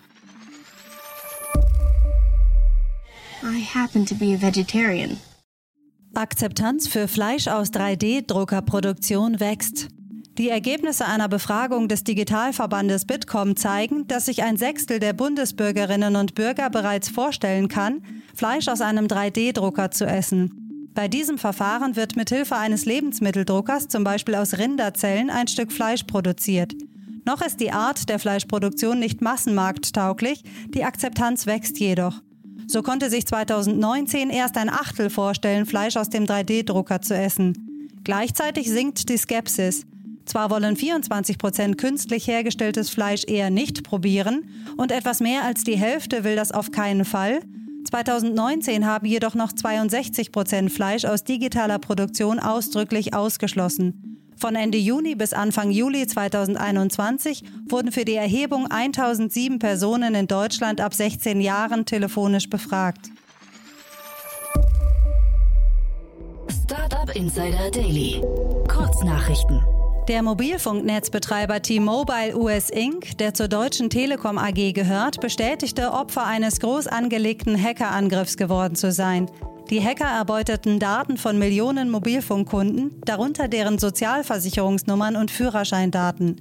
I 3.43 3.63
happen 3.63 4.05
to 4.05 4.15
be 4.15 4.35
a 4.35 4.41
vegetarian. 4.41 5.17
Akzeptanz 6.15 6.87
für 6.87 7.07
Fleisch 7.07 7.47
aus 7.47 7.69
3D-Druckerproduktion 7.69 9.39
wächst. 9.39 9.87
Die 10.39 10.49
Ergebnisse 10.49 11.05
einer 11.05 11.27
Befragung 11.27 11.87
des 11.87 12.03
Digitalverbandes 12.03 13.05
Bitkom 13.05 13.55
zeigen, 13.55 14.07
dass 14.07 14.25
sich 14.25 14.41
ein 14.41 14.57
Sechstel 14.57 14.99
der 14.99 15.13
Bundesbürgerinnen 15.13 16.15
und 16.15 16.33
Bürger 16.33 16.69
bereits 16.69 17.09
vorstellen 17.09 17.67
kann, 17.67 18.01
Fleisch 18.33 18.67
aus 18.67 18.81
einem 18.81 19.05
3D-Drucker 19.05 19.91
zu 19.91 20.05
essen. 20.05 20.68
Bei 20.93 21.07
diesem 21.07 21.37
Verfahren 21.37 21.95
wird 21.95 22.15
mithilfe 22.15 22.55
eines 22.55 22.85
Lebensmitteldruckers, 22.85 23.87
zum 23.87 24.03
Beispiel 24.03 24.35
aus 24.35 24.57
Rinderzellen, 24.57 25.29
ein 25.29 25.47
Stück 25.47 25.71
Fleisch 25.71 26.03
produziert. 26.03 26.73
Noch 27.25 27.41
ist 27.41 27.59
die 27.59 27.71
Art 27.71 28.09
der 28.09 28.19
Fleischproduktion 28.19 28.99
nicht 28.99 29.21
massenmarkttauglich, 29.21 30.43
die 30.69 30.83
Akzeptanz 30.83 31.45
wächst 31.45 31.79
jedoch. 31.79 32.21
So 32.67 32.81
konnte 32.81 33.09
sich 33.09 33.25
2019 33.25 34.29
erst 34.29 34.57
ein 34.57 34.69
Achtel 34.69 35.09
vorstellen, 35.09 35.65
Fleisch 35.65 35.97
aus 35.97 36.09
dem 36.09 36.25
3D-Drucker 36.25 37.01
zu 37.01 37.15
essen. 37.15 37.89
Gleichzeitig 38.03 38.69
sinkt 38.69 39.09
die 39.09 39.17
Skepsis. 39.17 39.85
Zwar 40.25 40.51
wollen 40.51 40.75
24 40.75 41.39
Prozent 41.39 41.77
künstlich 41.79 42.27
hergestelltes 42.27 42.91
Fleisch 42.91 43.23
eher 43.25 43.49
nicht 43.49 43.83
probieren 43.83 44.47
und 44.77 44.91
etwas 44.91 45.19
mehr 45.19 45.43
als 45.43 45.63
die 45.63 45.77
Hälfte 45.77 46.23
will 46.23 46.35
das 46.35 46.51
auf 46.51 46.71
keinen 46.71 47.05
Fall. 47.05 47.39
2019 47.89 48.85
haben 48.85 49.07
jedoch 49.07 49.33
noch 49.33 49.51
62 49.51 50.31
Prozent 50.31 50.71
Fleisch 50.71 51.05
aus 51.05 51.23
digitaler 51.23 51.79
Produktion 51.79 52.37
ausdrücklich 52.37 53.15
ausgeschlossen. 53.15 54.21
Von 54.37 54.55
Ende 54.55 54.77
Juni 54.77 55.15
bis 55.15 55.33
Anfang 55.33 55.71
Juli 55.71 56.05
2021 56.05 57.43
wurden 57.67 57.91
für 57.91 58.05
die 58.05 58.13
Erhebung 58.13 58.67
1007 58.67 59.57
Personen 59.57 60.13
in 60.13 60.27
Deutschland 60.27 60.81
ab 60.81 60.93
16 60.93 61.41
Jahren 61.41 61.85
telefonisch 61.85 62.47
befragt. 62.47 63.09
Startup 66.63 67.15
Insider 67.15 67.71
Daily. 67.71 68.21
Kurznachrichten. 68.67 69.78
Der 70.09 70.23
Mobilfunknetzbetreiber 70.23 71.61
T-Mobile 71.61 72.35
US 72.35 72.71
Inc., 72.71 73.15
der 73.19 73.35
zur 73.35 73.47
Deutschen 73.47 73.91
Telekom 73.91 74.39
AG 74.39 74.73
gehört, 74.73 75.21
bestätigte, 75.21 75.91
Opfer 75.91 76.25
eines 76.25 76.59
groß 76.59 76.87
angelegten 76.87 77.55
Hackerangriffs 77.55 78.35
geworden 78.35 78.73
zu 78.73 78.91
sein. 78.91 79.29
Die 79.69 79.85
Hacker 79.85 80.09
erbeuteten 80.09 80.79
Daten 80.79 81.15
von 81.15 81.37
Millionen 81.37 81.91
Mobilfunkkunden, 81.91 82.99
darunter 83.05 83.47
deren 83.47 83.77
Sozialversicherungsnummern 83.77 85.15
und 85.15 85.29
Führerscheindaten. 85.29 86.37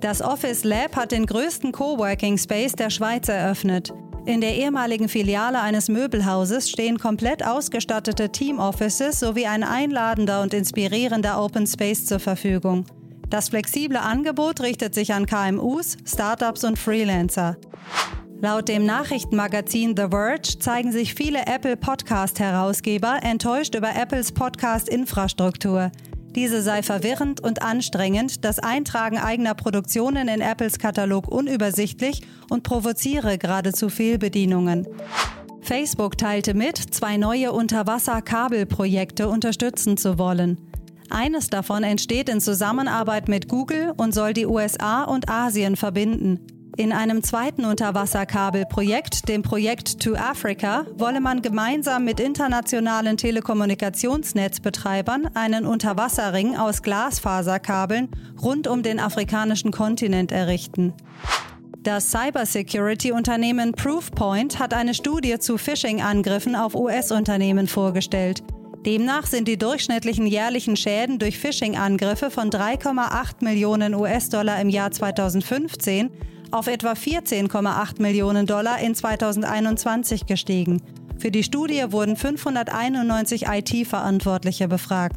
Das 0.00 0.22
Office 0.22 0.64
Lab 0.64 0.96
hat 0.96 1.12
den 1.12 1.26
größten 1.26 1.72
Coworking 1.72 2.38
Space 2.38 2.72
der 2.72 2.88
Schweiz 2.88 3.28
eröffnet. 3.28 3.92
In 4.26 4.40
der 4.40 4.54
ehemaligen 4.54 5.08
Filiale 5.08 5.60
eines 5.60 5.88
Möbelhauses 5.88 6.68
stehen 6.68 6.98
komplett 6.98 7.44
ausgestattete 7.44 8.30
Team-Offices 8.30 9.18
sowie 9.18 9.46
ein 9.46 9.64
einladender 9.64 10.42
und 10.42 10.52
inspirierender 10.52 11.42
Open 11.42 11.66
Space 11.66 12.04
zur 12.04 12.20
Verfügung. 12.20 12.84
Das 13.30 13.48
flexible 13.48 13.96
Angebot 13.96 14.60
richtet 14.60 14.94
sich 14.94 15.14
an 15.14 15.26
KMUs, 15.26 15.96
Startups 16.04 16.64
und 16.64 16.78
Freelancer. 16.78 17.56
Laut 18.42 18.68
dem 18.68 18.86
Nachrichtenmagazin 18.86 19.94
The 19.96 20.08
Verge 20.10 20.58
zeigen 20.58 20.92
sich 20.92 21.14
viele 21.14 21.46
Apple 21.46 21.76
Podcast-Herausgeber 21.76 23.20
enttäuscht 23.22 23.74
über 23.74 23.94
Apples 23.94 24.32
Podcast-Infrastruktur. 24.32 25.92
Diese 26.34 26.62
sei 26.62 26.82
verwirrend 26.82 27.40
und 27.40 27.62
anstrengend, 27.62 28.44
das 28.44 28.58
Eintragen 28.60 29.18
eigener 29.18 29.54
Produktionen 29.54 30.28
in 30.28 30.40
Apples 30.40 30.78
Katalog 30.78 31.28
unübersichtlich 31.28 32.22
und 32.48 32.62
provoziere 32.62 33.36
geradezu 33.36 33.88
Fehlbedienungen. 33.88 34.86
Facebook 35.60 36.16
teilte 36.16 36.54
mit, 36.54 36.76
zwei 36.78 37.16
neue 37.16 37.52
Unterwasserkabelprojekte 37.52 39.28
unterstützen 39.28 39.96
zu 39.96 40.18
wollen. 40.18 40.58
Eines 41.10 41.48
davon 41.48 41.82
entsteht 41.82 42.28
in 42.28 42.40
Zusammenarbeit 42.40 43.28
mit 43.28 43.48
Google 43.48 43.92
und 43.96 44.14
soll 44.14 44.32
die 44.32 44.46
USA 44.46 45.02
und 45.02 45.28
Asien 45.28 45.76
verbinden. 45.76 46.59
In 46.80 46.92
einem 46.92 47.22
zweiten 47.22 47.64
Unterwasserkabelprojekt, 47.66 49.28
dem 49.28 49.42
Projekt 49.42 50.00
To 50.00 50.14
Africa, 50.14 50.86
wolle 50.96 51.20
man 51.20 51.42
gemeinsam 51.42 52.06
mit 52.06 52.20
internationalen 52.20 53.18
Telekommunikationsnetzbetreibern 53.18 55.28
einen 55.34 55.66
Unterwasserring 55.66 56.56
aus 56.56 56.80
Glasfaserkabeln 56.80 58.08
rund 58.40 58.66
um 58.66 58.82
den 58.82 58.98
afrikanischen 58.98 59.72
Kontinent 59.72 60.32
errichten. 60.32 60.94
Das 61.82 62.12
Cybersecurity-Unternehmen 62.12 63.72
Proofpoint 63.72 64.58
hat 64.58 64.72
eine 64.72 64.94
Studie 64.94 65.38
zu 65.38 65.58
Phishing-Angriffen 65.58 66.56
auf 66.56 66.74
US-Unternehmen 66.74 67.66
vorgestellt. 67.66 68.42
Demnach 68.86 69.26
sind 69.26 69.48
die 69.48 69.58
durchschnittlichen 69.58 70.26
jährlichen 70.26 70.76
Schäden 70.76 71.18
durch 71.18 71.38
Phishing-Angriffe 71.38 72.30
von 72.30 72.48
3,8 72.48 73.44
Millionen 73.44 73.94
US-Dollar 73.94 74.58
im 74.62 74.70
Jahr 74.70 74.90
2015 74.90 76.08
auf 76.52 76.66
etwa 76.66 76.92
14,8 76.92 78.00
Millionen 78.00 78.46
Dollar 78.46 78.80
in 78.80 78.94
2021 78.94 80.26
gestiegen. 80.26 80.82
Für 81.18 81.30
die 81.30 81.42
Studie 81.42 81.84
wurden 81.90 82.16
591 82.16 83.46
IT-Verantwortliche 83.46 84.68
befragt. 84.68 85.16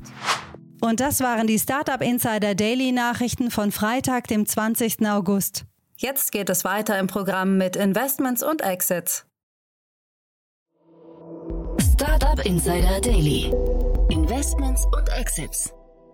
Und 0.82 1.00
das 1.00 1.22
waren 1.22 1.48
die 1.48 1.60
Startup 1.60 2.02
Insider 2.02 2.56
Daily 2.56 2.92
Nachrichten 2.92 3.52
von 3.52 3.72
Freitag, 3.72 4.28
dem 4.28 4.46
20. 4.46 5.08
August. 5.08 5.64
Jetzt 5.96 6.34
geht 6.34 6.50
es 6.50 6.66
weiter 6.66 7.00
im 7.00 7.08
Programm 7.08 7.58
mit 7.58 7.78
Investments 7.78 8.44
und 8.44 8.62
Exits. 8.62 9.26
Startup 11.94 12.46
Insider 12.46 13.00
Daily. 13.00 13.54
Investments 14.10 14.86
und 14.98 15.08
Exits. 15.18 15.72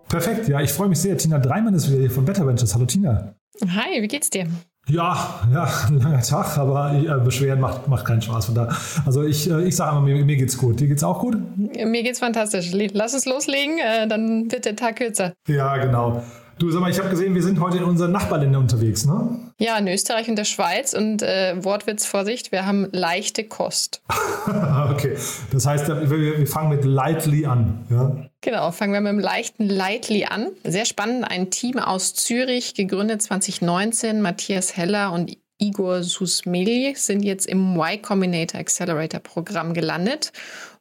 Perfekt, 0.08 0.48
ja, 0.48 0.60
ich 0.60 0.72
freue 0.72 0.88
mich 0.88 1.00
sehr. 1.00 1.18
Tina 1.18 1.40
Dreimann 1.40 1.74
ist 1.74 1.90
wieder 1.90 2.00
hier 2.00 2.10
von 2.10 2.24
Better 2.24 2.46
Ventures. 2.46 2.74
Hallo 2.74 2.84
Tina. 2.84 3.34
Hi, 3.66 4.00
wie 4.00 4.08
geht's 4.08 4.30
dir? 4.30 4.46
Ja, 4.90 5.40
ja, 5.52 5.68
ein 5.88 6.00
langer 6.00 6.20
Tag, 6.20 6.58
aber 6.58 6.92
äh, 6.92 7.24
Beschweren 7.24 7.60
macht, 7.60 7.86
macht 7.86 8.04
keinen 8.04 8.22
Spaß 8.22 8.46
von 8.46 8.54
da. 8.56 8.68
Also 9.06 9.22
ich, 9.22 9.48
äh, 9.48 9.62
ich 9.62 9.76
sage 9.76 9.92
immer, 9.92 10.00
mir, 10.00 10.24
mir, 10.24 10.36
geht's 10.36 10.58
gut. 10.58 10.80
Dir 10.80 10.88
geht's 10.88 11.04
auch 11.04 11.20
gut? 11.20 11.36
Mir 11.56 12.02
geht's 12.02 12.18
fantastisch. 12.18 12.72
Lass 12.72 13.14
uns 13.14 13.24
loslegen, 13.24 13.78
äh, 13.78 14.08
dann 14.08 14.50
wird 14.50 14.64
der 14.64 14.74
Tag 14.74 14.96
kürzer. 14.96 15.32
Ja, 15.46 15.76
genau. 15.76 16.22
Du, 16.60 16.70
sag 16.70 16.82
mal, 16.82 16.90
ich 16.90 16.98
habe 16.98 17.08
gesehen, 17.08 17.34
wir 17.34 17.42
sind 17.42 17.58
heute 17.58 17.78
in 17.78 17.84
unseren 17.84 18.12
Nachbarländern 18.12 18.60
unterwegs, 18.60 19.06
ne? 19.06 19.50
Ja, 19.56 19.78
in 19.78 19.88
Österreich 19.88 20.28
und 20.28 20.36
der 20.36 20.44
Schweiz 20.44 20.92
und 20.92 21.22
äh, 21.22 21.54
Wortwitz, 21.64 22.04
Vorsicht, 22.04 22.52
wir 22.52 22.66
haben 22.66 22.86
leichte 22.92 23.44
Kost. 23.44 24.02
okay, 24.90 25.16
das 25.52 25.64
heißt, 25.64 25.88
wir, 25.88 26.10
wir 26.10 26.46
fangen 26.46 26.68
mit 26.68 26.84
lightly 26.84 27.46
an, 27.46 27.86
ja? 27.88 28.14
Genau, 28.42 28.72
fangen 28.72 28.92
wir 28.92 29.00
mit 29.00 29.10
dem 29.10 29.20
leichten 29.20 29.70
Lightly 29.70 30.26
an. 30.26 30.48
Sehr 30.62 30.84
spannend, 30.84 31.24
ein 31.24 31.50
Team 31.50 31.78
aus 31.78 32.12
Zürich, 32.12 32.74
gegründet 32.74 33.22
2019, 33.22 34.20
Matthias 34.20 34.76
Heller 34.76 35.12
und 35.12 35.34
Igor 35.60 36.02
Susmeli 36.02 36.94
sind 36.96 37.22
jetzt 37.22 37.46
im 37.46 37.74
Y 37.74 38.02
Combinator 38.02 38.60
Accelerator 38.60 39.20
Programm 39.20 39.72
gelandet 39.72 40.32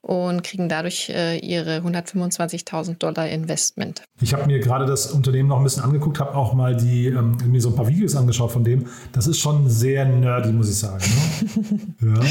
und 0.02 0.44
kriegen 0.44 0.70
dadurch 0.70 1.10
äh, 1.10 1.38
ihre 1.38 1.80
125.000 1.80 2.98
Dollar 2.98 3.28
Investment. 3.28 4.04
Ich 4.22 4.34
habe 4.34 4.46
mir 4.46 4.60
gerade 4.60 4.86
das 4.86 5.12
Unternehmen 5.12 5.50
noch 5.50 5.58
ein 5.58 5.64
bisschen 5.64 5.84
angeguckt, 5.84 6.20
habe 6.20 6.36
auch 6.36 6.54
mal 6.54 6.76
die, 6.76 7.08
ähm, 7.08 7.38
mir 7.46 7.62
so 7.62 7.70
ein 7.70 7.76
paar 7.76 7.88
Videos 7.88 8.16
angeschaut 8.16 8.52
von 8.52 8.64
dem. 8.64 8.86
Das 9.12 9.28
ist 9.28 9.40
schon 9.40 9.70
sehr 9.70 10.06
nerdy, 10.06 10.52
muss 10.52 10.70
ich 10.70 10.78
sagen. 10.78 11.04
Ne? 12.00 12.20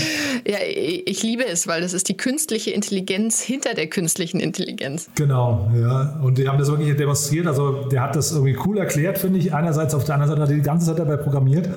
ja. 0.46 0.52
ja, 0.52 0.58
ich 1.06 1.22
liebe 1.22 1.46
es, 1.46 1.66
weil 1.66 1.82
das 1.82 1.92
ist 1.92 2.08
die 2.08 2.16
künstliche 2.16 2.70
Intelligenz 2.70 3.40
hinter 3.40 3.74
der 3.74 3.88
künstlichen 3.88 4.40
Intelligenz. 4.40 5.10
Genau, 5.14 5.70
ja. 5.78 6.18
Und 6.22 6.38
die 6.38 6.48
haben 6.48 6.58
das 6.58 6.68
wirklich 6.68 6.96
demonstriert. 6.96 7.46
Also 7.46 7.84
der 7.84 8.02
hat 8.02 8.16
das 8.16 8.32
irgendwie 8.32 8.56
cool 8.64 8.78
erklärt, 8.78 9.18
finde 9.18 9.38
ich. 9.38 9.52
Einerseits, 9.52 9.94
auf 9.94 10.04
der 10.04 10.14
anderen 10.14 10.30
Seite 10.30 10.42
hat 10.42 10.50
er 10.50 10.56
die 10.56 10.62
ganze 10.62 10.86
Zeit 10.86 10.98
dabei 10.98 11.16
programmiert. 11.16 11.68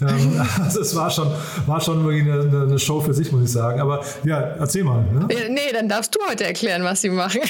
Ähm, 0.00 0.40
also 0.62 0.80
es 0.80 0.94
war 0.94 1.10
schon, 1.10 1.28
war 1.66 1.80
schon 1.80 2.04
wirklich 2.04 2.22
eine, 2.22 2.62
eine, 2.62 2.78
Show 2.78 3.00
für 3.00 3.14
sich, 3.14 3.30
muss 3.32 3.44
ich 3.44 3.52
sagen. 3.52 3.80
Aber 3.80 4.02
ja, 4.24 4.38
erzähl 4.38 4.84
mal. 4.84 5.02
Ne? 5.02 5.26
Nee, 5.50 5.72
dann 5.72 5.88
darfst 5.88 6.14
du 6.14 6.18
heute 6.28 6.44
erklären, 6.44 6.82
was 6.84 7.00
sie 7.00 7.10
machen. 7.10 7.40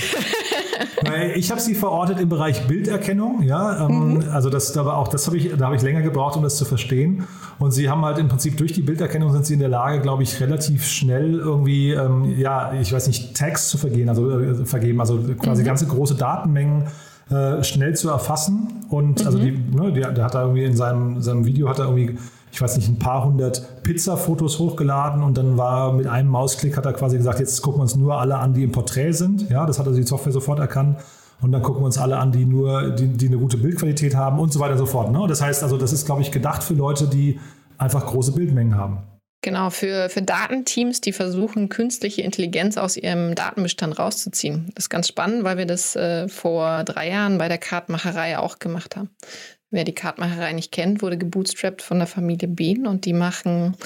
ich 1.34 1.50
habe 1.50 1.60
sie 1.60 1.74
verortet 1.74 2.20
im 2.20 2.28
Bereich 2.28 2.66
Bilderkennung, 2.66 3.42
ja. 3.42 3.86
Ähm, 3.86 4.14
mhm. 4.14 4.24
Also 4.32 4.50
das, 4.50 4.76
aber 4.76 4.96
auch 4.96 5.08
das 5.08 5.26
habe 5.26 5.36
ich, 5.36 5.56
da 5.56 5.66
habe 5.66 5.76
ich 5.76 5.82
länger 5.82 6.02
gebraucht, 6.02 6.36
um 6.36 6.42
das 6.42 6.56
zu 6.56 6.64
verstehen. 6.64 7.26
Und 7.58 7.72
sie 7.72 7.88
haben 7.88 8.04
halt 8.04 8.18
im 8.18 8.28
Prinzip 8.28 8.56
durch 8.56 8.72
die 8.72 8.82
Bilderkennung 8.82 9.32
sind 9.32 9.46
sie 9.46 9.54
in 9.54 9.60
der 9.60 9.68
Lage, 9.68 10.00
glaube 10.00 10.22
ich, 10.22 10.40
relativ 10.40 10.86
schnell 10.86 11.38
irgendwie, 11.38 11.92
ähm, 11.92 12.38
ja, 12.38 12.72
ich 12.74 12.92
weiß 12.92 13.06
nicht, 13.06 13.36
Tags 13.36 13.68
zu 13.68 13.78
vergehen, 13.78 14.08
also 14.08 14.30
äh, 14.40 14.66
vergeben, 14.66 15.00
also 15.00 15.18
quasi 15.38 15.62
mhm. 15.62 15.66
ganze 15.66 15.86
große 15.86 16.14
Datenmengen 16.14 16.88
äh, 17.30 17.62
schnell 17.62 17.94
zu 17.96 18.10
erfassen. 18.10 18.84
Und 18.88 19.24
also 19.26 19.38
mhm. 19.38 19.44
also 19.44 19.56
die, 19.56 19.76
ne, 19.76 19.92
der, 19.92 20.12
der, 20.12 20.24
hat 20.24 20.34
da 20.34 20.42
irgendwie 20.42 20.64
in 20.64 20.76
seinem, 20.76 21.20
seinem 21.22 21.44
Video 21.44 21.68
hat 21.68 21.78
er 21.78 21.86
irgendwie 21.86 22.18
ich 22.54 22.62
weiß 22.62 22.76
nicht, 22.76 22.88
ein 22.88 23.00
paar 23.00 23.24
hundert 23.24 23.82
Pizza-Fotos 23.82 24.60
hochgeladen 24.60 25.24
und 25.24 25.36
dann 25.36 25.58
war 25.58 25.92
mit 25.92 26.06
einem 26.06 26.28
Mausklick 26.28 26.76
hat 26.76 26.86
er 26.86 26.92
quasi 26.92 27.16
gesagt, 27.16 27.40
jetzt 27.40 27.60
gucken 27.62 27.80
wir 27.80 27.82
uns 27.82 27.96
nur 27.96 28.20
alle 28.20 28.38
an, 28.38 28.54
die 28.54 28.62
im 28.62 28.70
Porträt 28.70 29.10
sind. 29.10 29.50
Ja, 29.50 29.66
das 29.66 29.80
hat 29.80 29.88
also 29.88 29.98
die 29.98 30.06
Software 30.06 30.32
sofort 30.32 30.60
erkannt. 30.60 30.98
Und 31.42 31.50
dann 31.50 31.62
gucken 31.62 31.82
wir 31.82 31.86
uns 31.86 31.98
alle 31.98 32.16
an, 32.16 32.30
die 32.30 32.44
nur, 32.44 32.90
die, 32.90 33.08
die 33.08 33.26
eine 33.26 33.38
gute 33.38 33.56
Bildqualität 33.56 34.14
haben 34.14 34.38
und 34.38 34.52
so 34.52 34.60
weiter 34.60 34.72
und 34.72 34.78
so 34.78 34.86
fort. 34.86 35.10
Ne? 35.10 35.26
Das 35.26 35.42
heißt 35.42 35.64
also, 35.64 35.76
das 35.76 35.92
ist, 35.92 36.06
glaube 36.06 36.22
ich, 36.22 36.30
gedacht 36.30 36.62
für 36.62 36.74
Leute, 36.74 37.08
die 37.08 37.40
einfach 37.76 38.06
große 38.06 38.30
Bildmengen 38.30 38.76
haben. 38.76 38.98
Genau, 39.44 39.68
für, 39.68 40.08
für 40.08 40.22
Datenteams, 40.22 41.02
die 41.02 41.12
versuchen, 41.12 41.68
künstliche 41.68 42.22
Intelligenz 42.22 42.78
aus 42.78 42.96
ihrem 42.96 43.34
Datenbestand 43.34 43.98
rauszuziehen. 43.98 44.70
Das 44.74 44.86
ist 44.86 44.88
ganz 44.88 45.06
spannend, 45.06 45.44
weil 45.44 45.58
wir 45.58 45.66
das 45.66 45.94
äh, 45.96 46.28
vor 46.28 46.82
drei 46.84 47.10
Jahren 47.10 47.36
bei 47.36 47.48
der 47.48 47.58
Kartmacherei 47.58 48.38
auch 48.38 48.58
gemacht 48.58 48.96
haben. 48.96 49.10
Wer 49.70 49.84
die 49.84 49.92
Kartmacherei 49.92 50.54
nicht 50.54 50.72
kennt, 50.72 51.02
wurde 51.02 51.18
gebootstrapped 51.18 51.82
von 51.82 51.98
der 51.98 52.06
Familie 52.06 52.48
Behn 52.48 52.86
und 52.86 53.04
die 53.04 53.12
machen, 53.12 53.76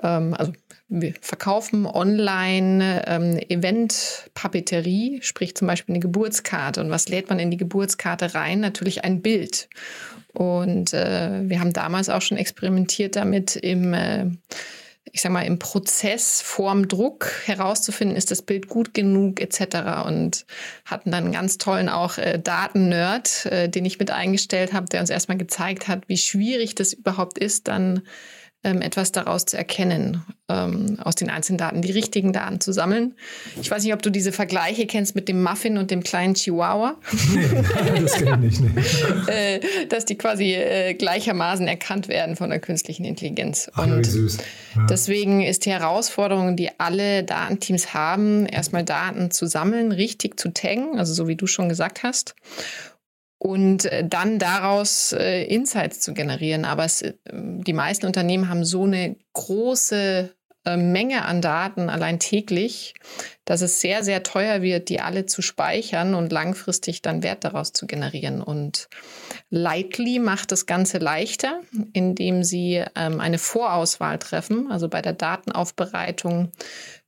ähm, 0.00 0.34
also 0.38 0.52
wir 0.86 1.14
verkaufen 1.20 1.84
online 1.84 3.02
ähm, 3.08 3.38
Event-Papeterie, 3.48 5.18
sprich 5.22 5.56
zum 5.56 5.66
Beispiel 5.66 5.94
eine 5.96 6.00
Geburtskarte. 6.00 6.80
Und 6.80 6.90
was 6.90 7.08
lädt 7.08 7.28
man 7.28 7.40
in 7.40 7.50
die 7.50 7.56
Geburtskarte 7.56 8.36
rein? 8.36 8.60
Natürlich 8.60 9.02
ein 9.02 9.20
Bild. 9.20 9.68
Und 10.32 10.94
äh, 10.94 11.40
wir 11.42 11.58
haben 11.58 11.72
damals 11.72 12.08
auch 12.08 12.22
schon 12.22 12.38
experimentiert 12.38 13.16
damit 13.16 13.56
im 13.56 13.94
äh, 13.94 14.26
ich 15.10 15.20
sag 15.20 15.32
mal, 15.32 15.42
im 15.42 15.58
Prozess 15.58 16.40
vorm 16.40 16.86
Druck 16.86 17.32
herauszufinden, 17.44 18.16
ist 18.16 18.30
das 18.30 18.42
Bild 18.42 18.68
gut 18.68 18.94
genug 18.94 19.40
etc. 19.40 20.06
Und 20.06 20.46
hatten 20.84 21.10
dann 21.10 21.24
einen 21.24 21.32
ganz 21.32 21.58
tollen 21.58 21.88
auch 21.88 22.18
äh, 22.18 22.38
Daten-Nerd, 22.38 23.46
äh, 23.46 23.68
den 23.68 23.84
ich 23.84 23.98
mit 23.98 24.10
eingestellt 24.10 24.72
habe, 24.72 24.86
der 24.86 25.00
uns 25.00 25.10
erstmal 25.10 25.38
gezeigt 25.38 25.88
hat, 25.88 26.08
wie 26.08 26.16
schwierig 26.16 26.74
das 26.76 26.92
überhaupt 26.92 27.38
ist, 27.38 27.68
dann 27.68 28.02
etwas 28.62 29.10
daraus 29.12 29.44
zu 29.44 29.56
erkennen, 29.56 30.22
ähm, 30.48 30.98
aus 31.02 31.16
den 31.16 31.30
einzelnen 31.30 31.58
Daten, 31.58 31.82
die 31.82 31.90
richtigen 31.90 32.32
Daten 32.32 32.60
zu 32.60 32.72
sammeln. 32.72 33.14
Ich 33.60 33.70
weiß 33.70 33.82
nicht, 33.82 33.92
ob 33.92 34.02
du 34.02 34.10
diese 34.10 34.32
Vergleiche 34.32 34.86
kennst 34.86 35.14
mit 35.14 35.28
dem 35.28 35.42
Muffin 35.42 35.78
und 35.78 35.90
dem 35.90 36.02
kleinen 36.02 36.34
Chihuahua. 36.34 36.96
Nee, 37.32 38.00
das 38.00 38.14
kenne 38.14 38.46
ich 38.46 38.60
nicht. 38.60 38.76
äh, 39.28 39.60
dass 39.88 40.04
die 40.04 40.16
quasi 40.16 40.54
äh, 40.54 40.94
gleichermaßen 40.94 41.66
erkannt 41.66 42.08
werden 42.08 42.36
von 42.36 42.50
der 42.50 42.60
künstlichen 42.60 43.04
Intelligenz. 43.04 43.70
Ach, 43.74 43.84
und 43.84 43.98
wie 43.98 44.04
süß. 44.04 44.38
Ja. 44.76 44.86
deswegen 44.86 45.42
ist 45.42 45.66
die 45.66 45.70
Herausforderung, 45.70 46.56
die 46.56 46.70
alle 46.78 47.24
Datenteams 47.24 47.94
haben, 47.94 48.46
erstmal 48.46 48.84
Daten 48.84 49.30
zu 49.30 49.46
sammeln, 49.46 49.92
richtig 49.92 50.38
zu 50.38 50.52
taggen, 50.52 50.98
also 50.98 51.12
so 51.14 51.28
wie 51.28 51.36
du 51.36 51.46
schon 51.46 51.68
gesagt 51.68 52.02
hast 52.02 52.34
und 53.42 53.86
äh, 53.86 54.06
dann 54.08 54.38
daraus 54.38 55.12
äh, 55.12 55.42
Insights 55.42 55.98
zu 55.98 56.14
generieren. 56.14 56.64
Aber 56.64 56.84
es, 56.84 57.02
äh, 57.02 57.14
die 57.24 57.72
meisten 57.72 58.06
Unternehmen 58.06 58.48
haben 58.48 58.64
so 58.64 58.84
eine 58.84 59.16
große 59.32 60.32
äh, 60.64 60.76
Menge 60.76 61.24
an 61.24 61.42
Daten 61.42 61.90
allein 61.90 62.20
täglich, 62.20 62.94
dass 63.44 63.60
es 63.60 63.80
sehr, 63.80 64.04
sehr 64.04 64.22
teuer 64.22 64.62
wird, 64.62 64.88
die 64.90 65.00
alle 65.00 65.26
zu 65.26 65.42
speichern 65.42 66.14
und 66.14 66.30
langfristig 66.30 67.02
dann 67.02 67.24
Wert 67.24 67.42
daraus 67.42 67.72
zu 67.72 67.88
generieren. 67.88 68.42
Und 68.42 68.88
Lightly 69.50 70.20
macht 70.20 70.52
das 70.52 70.66
Ganze 70.66 70.98
leichter, 70.98 71.62
indem 71.92 72.44
sie 72.44 72.84
ähm, 72.94 73.18
eine 73.18 73.38
Vorauswahl 73.38 74.20
treffen, 74.20 74.70
also 74.70 74.88
bei 74.88 75.02
der 75.02 75.14
Datenaufbereitung 75.14 76.52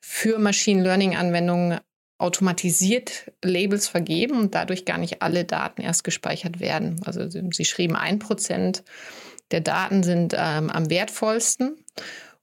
für 0.01 0.41
Machine 0.41 0.83
Learning 0.83 1.15
Anwendungen 1.15 1.79
automatisiert 2.19 3.33
Labels 3.43 3.89
vergeben 3.89 4.39
und 4.39 4.55
dadurch 4.55 4.85
gar 4.85 4.99
nicht 4.99 5.23
alle 5.23 5.45
Daten 5.45 5.83
erst 5.83 6.05
gespeichert 6.05 6.61
werden. 6.61 7.01
Also 7.05 7.29
sie 7.29 7.65
schrieben, 7.65 7.97
ein 7.97 8.19
Prozent 8.19 8.85
der 9.51 9.61
Daten 9.61 10.03
sind 10.03 10.35
ähm, 10.37 10.71
am 10.71 10.91
wertvollsten 10.91 11.77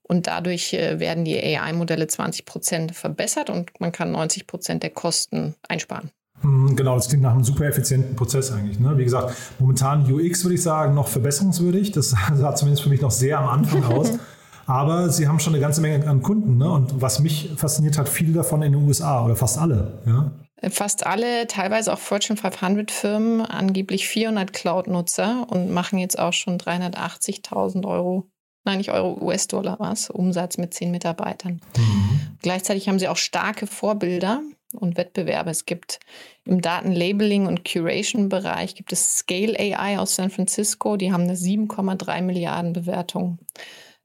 und 0.02 0.26
dadurch 0.26 0.74
äh, 0.74 1.00
werden 1.00 1.24
die 1.24 1.36
AI-Modelle 1.36 2.06
20 2.06 2.44
Prozent 2.44 2.94
verbessert 2.94 3.50
und 3.50 3.80
man 3.80 3.92
kann 3.92 4.12
90 4.12 4.46
Prozent 4.46 4.82
der 4.82 4.90
Kosten 4.90 5.54
einsparen. 5.68 6.10
Hm, 6.42 6.76
genau, 6.76 6.96
das 6.96 7.08
klingt 7.08 7.22
nach 7.22 7.32
einem 7.32 7.44
super 7.44 7.64
effizienten 7.64 8.14
Prozess 8.16 8.52
eigentlich. 8.52 8.78
Ne? 8.78 8.96
Wie 8.98 9.04
gesagt, 9.04 9.34
momentan 9.58 10.10
UX 10.12 10.44
würde 10.44 10.54
ich 10.54 10.62
sagen, 10.62 10.94
noch 10.94 11.08
verbesserungswürdig. 11.08 11.92
Das 11.92 12.10
sah 12.34 12.54
zumindest 12.54 12.82
für 12.82 12.90
mich 12.90 13.00
noch 13.00 13.10
sehr 13.10 13.38
am 13.38 13.48
Anfang 13.48 13.84
aus. 13.84 14.18
Aber 14.66 15.10
sie 15.10 15.28
haben 15.28 15.40
schon 15.40 15.54
eine 15.54 15.60
ganze 15.60 15.80
Menge 15.80 16.06
an 16.06 16.22
Kunden. 16.22 16.56
Ne? 16.56 16.70
Und 16.70 17.00
was 17.00 17.20
mich 17.20 17.50
fasziniert 17.56 17.98
hat, 17.98 18.08
viele 18.08 18.32
davon 18.32 18.62
in 18.62 18.72
den 18.72 18.82
USA 18.82 19.24
oder 19.24 19.36
fast 19.36 19.58
alle. 19.58 20.00
Ja? 20.06 20.32
Fast 20.70 21.06
alle, 21.06 21.48
teilweise 21.48 21.92
auch 21.92 21.98
Fortune 21.98 22.36
500 22.36 22.90
Firmen, 22.90 23.40
angeblich 23.40 24.06
400 24.06 24.52
Cloud-Nutzer 24.52 25.46
und 25.50 25.72
machen 25.72 25.98
jetzt 25.98 26.18
auch 26.18 26.32
schon 26.32 26.56
380.000 26.58 27.84
Euro, 27.84 28.30
nein, 28.64 28.78
nicht 28.78 28.92
Euro, 28.92 29.20
US-Dollar 29.20 29.80
was, 29.80 30.08
Umsatz 30.08 30.58
mit 30.58 30.72
10 30.72 30.92
Mitarbeitern. 30.92 31.60
Mhm. 31.76 32.36
Gleichzeitig 32.42 32.88
haben 32.88 33.00
sie 33.00 33.08
auch 33.08 33.16
starke 33.16 33.66
Vorbilder 33.66 34.40
und 34.72 34.96
Wettbewerbe. 34.96 35.50
Es 35.50 35.66
gibt 35.66 35.98
im 36.44 36.60
Datenlabeling- 36.60 37.48
und 37.48 37.64
Curation-Bereich 37.64 38.76
gibt 38.76 38.92
es 38.92 39.18
Scale 39.18 39.58
AI 39.58 39.98
aus 39.98 40.14
San 40.14 40.30
Francisco, 40.30 40.96
die 40.96 41.12
haben 41.12 41.24
eine 41.24 41.34
7,3 41.34 42.22
Milliarden 42.22 42.72
Bewertung. 42.72 43.38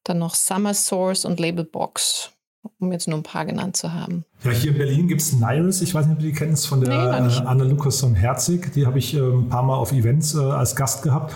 Dann 0.08 0.20
noch 0.20 0.36
Summer 0.36 0.74
Source 0.74 1.26
und 1.26 1.38
Labelbox, 1.38 2.32
um 2.80 2.94
jetzt 2.94 3.10
nur 3.10 3.18
ein 3.18 3.24
paar 3.24 3.46
genannt 3.46 3.76
zu 3.76 3.92
haben. 3.92 4.24
Ja, 4.46 4.52
hier 4.52 4.72
in 4.72 4.78
Berlin 4.78 5.08
gibt 5.10 5.22
es 5.22 5.34
Nairis, 5.34 5.82
ich 5.82 5.94
weiß 5.94 6.06
nicht, 6.06 6.16
ob 6.16 6.20
du 6.20 6.26
die 6.26 6.34
kennst, 6.34 6.66
von 6.68 6.80
der 6.80 6.90
nee, 6.90 7.38
äh, 7.38 7.46
Anne 7.46 7.66
Lukasson-Herzig. 7.66 8.72
Die 8.74 8.86
habe 8.86 9.00
ich 9.00 9.14
äh, 9.14 9.20
ein 9.20 9.50
paar 9.50 9.64
Mal 9.64 9.76
auf 9.76 9.92
Events 9.92 10.34
äh, 10.34 10.40
als 10.40 10.78
Gast 10.78 11.04
gehabt. 11.04 11.36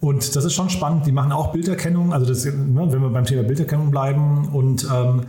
Und 0.00 0.34
das 0.34 0.44
ist 0.46 0.54
schon 0.54 0.70
spannend. 0.70 1.06
Die 1.06 1.12
machen 1.12 1.30
auch 1.32 1.52
Bilderkennung, 1.52 2.14
also 2.14 2.24
das, 2.24 2.46
ne, 2.46 2.52
wenn 2.90 3.02
wir 3.02 3.10
beim 3.10 3.24
Thema 3.26 3.42
Bilderkennung 3.42 3.90
bleiben. 3.90 4.48
Und 4.48 4.88
ähm, 4.90 5.26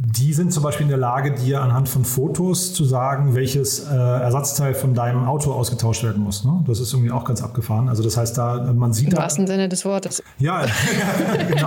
die 0.00 0.32
sind 0.32 0.52
zum 0.52 0.62
Beispiel 0.62 0.84
in 0.84 0.90
der 0.90 0.98
Lage, 0.98 1.32
dir 1.32 1.60
anhand 1.60 1.88
von 1.88 2.04
Fotos 2.04 2.72
zu 2.72 2.84
sagen, 2.84 3.34
welches 3.34 3.80
äh, 3.80 3.94
Ersatzteil 3.96 4.72
von 4.72 4.94
deinem 4.94 5.24
Auto 5.24 5.50
ausgetauscht 5.50 6.04
werden 6.04 6.22
muss. 6.22 6.44
Ne? 6.44 6.62
Das 6.68 6.78
ist 6.78 6.92
irgendwie 6.92 7.10
auch 7.10 7.24
ganz 7.24 7.42
abgefahren. 7.42 7.88
Also 7.88 8.04
das 8.04 8.16
heißt, 8.16 8.38
da 8.38 8.72
man 8.72 8.92
sieht 8.92 9.08
im 9.08 9.14
da, 9.14 9.22
wahrsten 9.22 9.48
Sinne 9.48 9.68
des 9.68 9.84
Wortes. 9.84 10.22
Ja, 10.38 10.64
genau. 11.48 11.66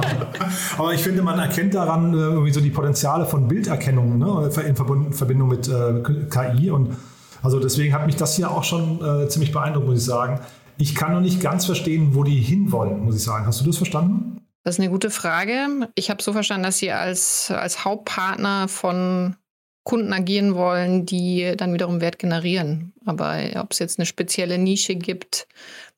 Aber 0.77 0.93
ich 0.93 1.03
finde, 1.03 1.23
man 1.23 1.39
erkennt 1.39 1.73
daran 1.73 2.13
äh, 2.13 2.17
irgendwie 2.17 2.53
so 2.53 2.61
die 2.61 2.69
Potenziale 2.69 3.25
von 3.25 3.49
Bilderkennung 3.49 4.17
ne? 4.17 4.49
in 4.65 4.75
Verbindung 4.77 5.49
mit 5.49 5.67
äh, 5.67 6.01
KI 6.29 6.71
und 6.71 6.95
also 7.43 7.59
deswegen 7.59 7.93
hat 7.93 8.05
mich 8.05 8.15
das 8.15 8.37
hier 8.37 8.49
auch 8.49 8.63
schon 8.63 9.03
äh, 9.03 9.27
ziemlich 9.27 9.51
beeindruckt, 9.51 9.87
muss 9.87 9.97
ich 9.97 10.05
sagen. 10.05 10.39
Ich 10.77 10.95
kann 10.95 11.11
noch 11.11 11.19
nicht 11.19 11.41
ganz 11.41 11.65
verstehen, 11.65 12.15
wo 12.15 12.23
die 12.23 12.39
hinwollen, 12.39 13.03
muss 13.03 13.17
ich 13.17 13.23
sagen. 13.23 13.45
Hast 13.45 13.59
du 13.59 13.65
das 13.65 13.75
verstanden? 13.75 14.30
Das 14.63 14.75
ist 14.75 14.79
eine 14.79 14.91
gute 14.91 15.09
Frage. 15.09 15.89
Ich 15.95 16.09
habe 16.09 16.21
so 16.21 16.33
verstanden, 16.33 16.63
dass 16.63 16.77
Sie 16.77 16.91
als, 16.91 17.51
als 17.51 17.83
Hauptpartner 17.83 18.67
von 18.67 19.35
Kunden 19.83 20.13
agieren 20.13 20.53
wollen, 20.53 21.07
die 21.07 21.53
dann 21.57 21.73
wiederum 21.73 22.01
Wert 22.01 22.19
generieren. 22.19 22.93
Aber 23.05 23.39
ob 23.55 23.71
es 23.71 23.79
jetzt 23.79 23.97
eine 23.97 24.05
spezielle 24.05 24.59
Nische 24.59 24.95
gibt, 24.95 25.47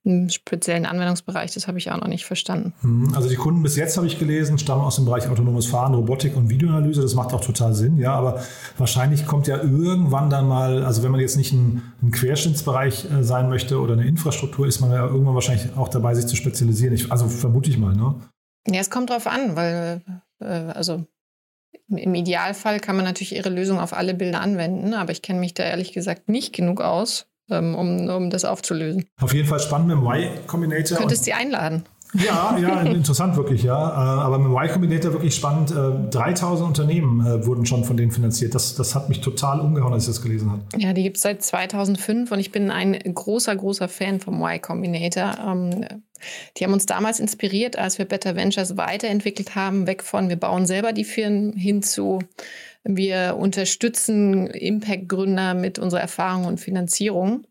einen 0.06 0.30
speziellen 0.30 0.86
Anwendungsbereich, 0.86 1.54
das 1.54 1.68
habe 1.68 1.78
ich 1.78 1.92
auch 1.92 2.00
noch 2.00 2.08
nicht 2.08 2.26
verstanden. 2.26 2.74
Mhm. 2.82 3.14
Also 3.14 3.28
die 3.28 3.36
Kunden 3.36 3.62
bis 3.62 3.76
jetzt 3.76 3.98
habe 3.98 4.08
ich 4.08 4.20
gelesen, 4.20 4.58
stammen 4.58 4.82
aus 4.82 4.96
dem 4.96 5.06
Bereich 5.06 5.28
autonomes 5.28 5.66
Fahren, 5.66 5.94
Robotik 5.94 6.36
und 6.36 6.50
Videoanalyse. 6.50 7.02
Das 7.02 7.16
macht 7.16 7.34
auch 7.34 7.42
total 7.42 7.74
Sinn, 7.74 7.98
ja. 7.98 8.14
Aber 8.14 8.42
wahrscheinlich 8.78 9.26
kommt 9.26 9.48
ja 9.48 9.62
irgendwann 9.62 10.30
dann 10.30 10.48
mal, 10.48 10.86
also 10.86 11.04
wenn 11.04 11.12
man 11.12 11.20
jetzt 11.20 11.36
nicht 11.36 11.52
ein, 11.52 11.82
ein 12.02 12.12
Querschnittsbereich 12.12 13.12
äh, 13.12 13.24
sein 13.24 13.50
möchte 13.50 13.80
oder 13.80 13.94
eine 13.94 14.06
Infrastruktur, 14.06 14.66
ist 14.66 14.80
man 14.80 14.92
ja 14.92 15.06
irgendwann 15.06 15.36
wahrscheinlich 15.36 15.76
auch 15.76 15.90
dabei, 15.90 16.16
sich 16.16 16.28
zu 16.28 16.38
spezialisieren. 16.38 16.94
Ich, 16.94 17.12
also 17.12 17.28
vermute 17.28 17.70
ich 17.70 17.78
mal, 17.78 17.94
ne? 17.94 18.16
Ja, 18.68 18.80
es 18.80 18.90
kommt 18.90 19.10
drauf 19.10 19.28
an, 19.28 19.56
weil 19.56 20.02
äh, 20.40 20.46
also 20.46 21.06
im 21.90 22.16
Idealfall 22.16 22.80
kann 22.80 22.96
man 22.96 23.06
natürlich 23.06 23.36
ihre 23.36 23.50
Lösung 23.50 23.80
auf 23.80 23.94
alle 23.94 24.14
Bilder 24.14 24.42
anwenden, 24.42 24.94
aber 24.94 25.12
ich 25.12 25.22
kenne 25.22 25.40
mich 25.40 25.54
da 25.54 25.64
ehrlich 25.64 25.92
gesagt 25.92 26.30
nicht 26.30 26.54
genug 26.54 26.82
aus, 26.82 27.28
ähm, 27.50 27.76
um, 27.76 28.10
um 28.10 28.30
das 28.30 28.46
aufzulösen. 28.46 29.06
Auf 29.22 29.34
jeden 29.34 29.48
Fall 29.48 29.60
spannend 29.60 29.90
mit 29.90 29.98
dem 29.98 30.06
Y-Combinator. 30.06 30.98
Könntest 30.98 31.26
Sie 31.26 31.34
einladen. 31.34 31.84
Ja, 32.14 32.58
ja, 32.58 32.82
interessant 32.84 33.36
wirklich, 33.36 33.64
ja. 33.64 33.76
Äh, 33.76 34.22
aber 34.22 34.38
mit 34.38 34.48
dem 34.48 34.56
Y 34.56 34.72
Combinator 34.72 35.14
wirklich 35.14 35.36
spannend. 35.36 35.72
3000 35.72 36.62
äh, 36.62 36.64
Unternehmen 36.64 37.26
äh, 37.26 37.46
wurden 37.46 37.66
schon 37.66 37.84
von 37.84 37.98
denen 37.98 38.12
finanziert. 38.12 38.56
Das, 38.56 38.76
das 38.76 38.96
hat 38.96 39.10
mich 39.10 39.22
total 39.22 39.60
umgehauen, 39.60 39.94
als 39.94 40.04
ich 40.04 40.10
das 40.10 40.22
gelesen 40.22 40.52
habe. 40.52 40.62
Ja, 40.78 40.94
die 40.94 41.04
gibt 41.04 41.18
es 41.18 41.24
seit 41.24 41.44
2005 41.44 42.32
und 42.32 42.40
ich 42.40 42.52
bin 42.52 42.72
ein 42.72 42.94
großer, 42.94 43.56
großer 43.56 43.90
Fan 43.90 44.20
vom 44.20 44.42
Y 44.42 44.62
Combinator. 44.62 45.38
Ähm, 45.46 45.86
die 46.58 46.64
haben 46.64 46.74
uns 46.74 46.86
damals 46.86 47.20
inspiriert, 47.20 47.78
als 47.78 47.98
wir 47.98 48.06
Better 48.06 48.36
Ventures 48.36 48.78
weiterentwickelt 48.78 49.56
haben, 49.56 49.88
weg 49.88 50.04
von 50.04 50.30
wir 50.30 50.38
bauen 50.38 50.66
selber 50.66 50.94
die 50.94 51.06
Firmen 51.06 51.54
hin 51.54 51.82
zu 51.84 52.20
wir 52.84 53.38
unterstützen 53.40 54.48
Impact-Gründer 54.48 55.54
mit 55.54 55.80
unserer 55.80 56.02
Erfahrung 56.02 56.46
und 56.46 56.60
Finanzierung. 56.60 57.48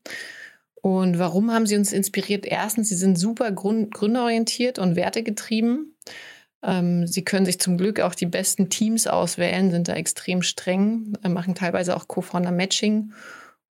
Und 0.83 1.19
warum 1.19 1.53
haben 1.53 1.67
sie 1.67 1.77
uns 1.77 1.93
inspiriert? 1.93 2.45
Erstens, 2.45 2.89
sie 2.89 2.97
sind 2.97 3.19
super 3.19 3.51
gründerorientiert 3.51 4.79
und 4.79 4.97
wertegetrieben. 4.97 5.95
Ähm, 6.63 7.07
sie 7.07 7.25
können 7.25 7.47
sich 7.47 7.61
zum 7.61 7.79
Glück 7.79 8.01
auch 8.01 8.15
die 8.15 8.27
besten 8.27 8.69
Teams 8.69 9.07
auswählen, 9.07 9.71
sind 9.71 9.89
da 9.89 9.95
extrem 9.95 10.43
streng, 10.43 11.15
äh, 11.23 11.29
machen 11.29 11.55
teilweise 11.55 11.97
auch 11.97 12.09
Co-Founder-Matching. 12.09 13.13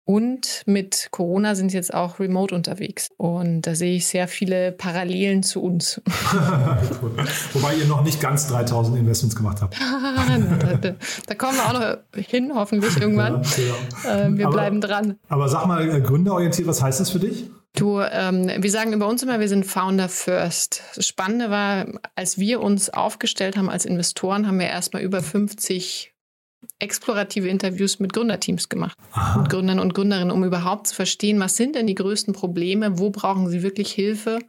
Und 0.09 0.63
mit 0.65 1.09
Corona 1.11 1.53
sind 1.53 1.69
sie 1.69 1.77
jetzt 1.77 1.93
auch 1.93 2.19
remote 2.19 2.55
unterwegs. 2.55 3.09
Und 3.17 3.61
da 3.61 3.75
sehe 3.75 3.95
ich 3.95 4.07
sehr 4.07 4.27
viele 4.27 4.71
Parallelen 4.71 5.43
zu 5.43 5.61
uns. 5.61 6.01
Wobei 7.53 7.75
ihr 7.75 7.85
noch 7.85 8.03
nicht 8.03 8.19
ganz 8.19 8.47
3000 8.47 8.97
Investments 8.97 9.35
gemacht 9.35 9.61
habt. 9.61 9.79
da, 10.61 10.73
da, 10.77 10.95
da, 11.27 11.35
kommen 11.35 11.57
wir 11.57 11.63
auch 11.63 11.73
noch 11.79 12.23
hin, 12.25 12.53
hoffentlich 12.55 12.97
irgendwann. 12.99 13.43
Ja, 14.03 14.25
äh, 14.25 14.35
wir 14.35 14.47
aber, 14.47 14.55
bleiben 14.55 14.81
dran. 14.81 15.19
Aber 15.27 15.47
sag 15.47 15.67
mal, 15.67 15.87
äh, 15.87 16.01
gründerorientiert, 16.01 16.67
was 16.67 16.81
heißt 16.81 16.99
das 16.99 17.11
für 17.11 17.19
dich? 17.19 17.51
Du, 17.75 17.99
ähm, 17.99 18.49
wir 18.57 18.71
sagen 18.71 18.93
über 18.93 19.07
uns 19.07 19.21
immer, 19.21 19.39
wir 19.39 19.47
sind 19.47 19.63
Founder 19.63 20.09
First. 20.09 20.81
Das 20.95 21.05
Spannende 21.05 21.51
war, 21.51 21.85
als 22.15 22.39
wir 22.39 22.61
uns 22.61 22.89
aufgestellt 22.89 23.57
haben 23.57 23.69
als 23.69 23.85
Investoren, 23.85 24.47
haben 24.47 24.57
wir 24.57 24.69
erstmal 24.69 25.03
über 25.03 25.21
50 25.21 26.15
explorative 26.79 27.47
Interviews 27.47 27.99
mit 27.99 28.13
Gründerteams 28.13 28.69
gemacht, 28.69 28.97
Aha. 29.11 29.39
mit 29.41 29.49
Gründern 29.49 29.79
und 29.79 29.93
Gründerinnen, 29.93 30.31
um 30.31 30.43
überhaupt 30.43 30.87
zu 30.87 30.95
verstehen, 30.95 31.39
was 31.39 31.57
sind 31.57 31.75
denn 31.75 31.87
die 31.87 31.95
größten 31.95 32.33
Probleme, 32.33 32.97
wo 32.99 33.09
brauchen 33.09 33.49
sie 33.49 33.63
wirklich 33.63 33.91
Hilfe 33.91 34.39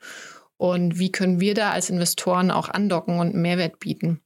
und 0.57 0.99
wie 0.99 1.11
können 1.11 1.41
wir 1.41 1.55
da 1.55 1.71
als 1.71 1.91
Investoren 1.91 2.51
auch 2.51 2.69
andocken 2.69 3.19
und 3.19 3.35
Mehrwert 3.35 3.81
bieten. 3.81 4.21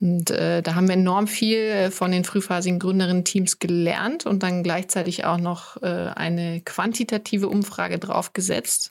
Und 0.00 0.30
äh, 0.30 0.62
da 0.62 0.74
haben 0.74 0.86
wir 0.86 0.94
enorm 0.94 1.26
viel 1.26 1.90
von 1.90 2.12
den 2.12 2.24
frühphasigen 2.24 2.78
Gründerinnen-Teams 2.78 3.58
gelernt 3.58 4.26
und 4.26 4.42
dann 4.42 4.62
gleichzeitig 4.62 5.24
auch 5.24 5.38
noch 5.38 5.82
äh, 5.82 5.86
eine 6.14 6.60
quantitative 6.60 7.48
Umfrage 7.48 7.98
draufgesetzt 7.98 8.90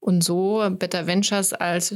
und 0.00 0.24
so 0.24 0.66
Better 0.70 1.06
Ventures 1.06 1.52
als 1.52 1.94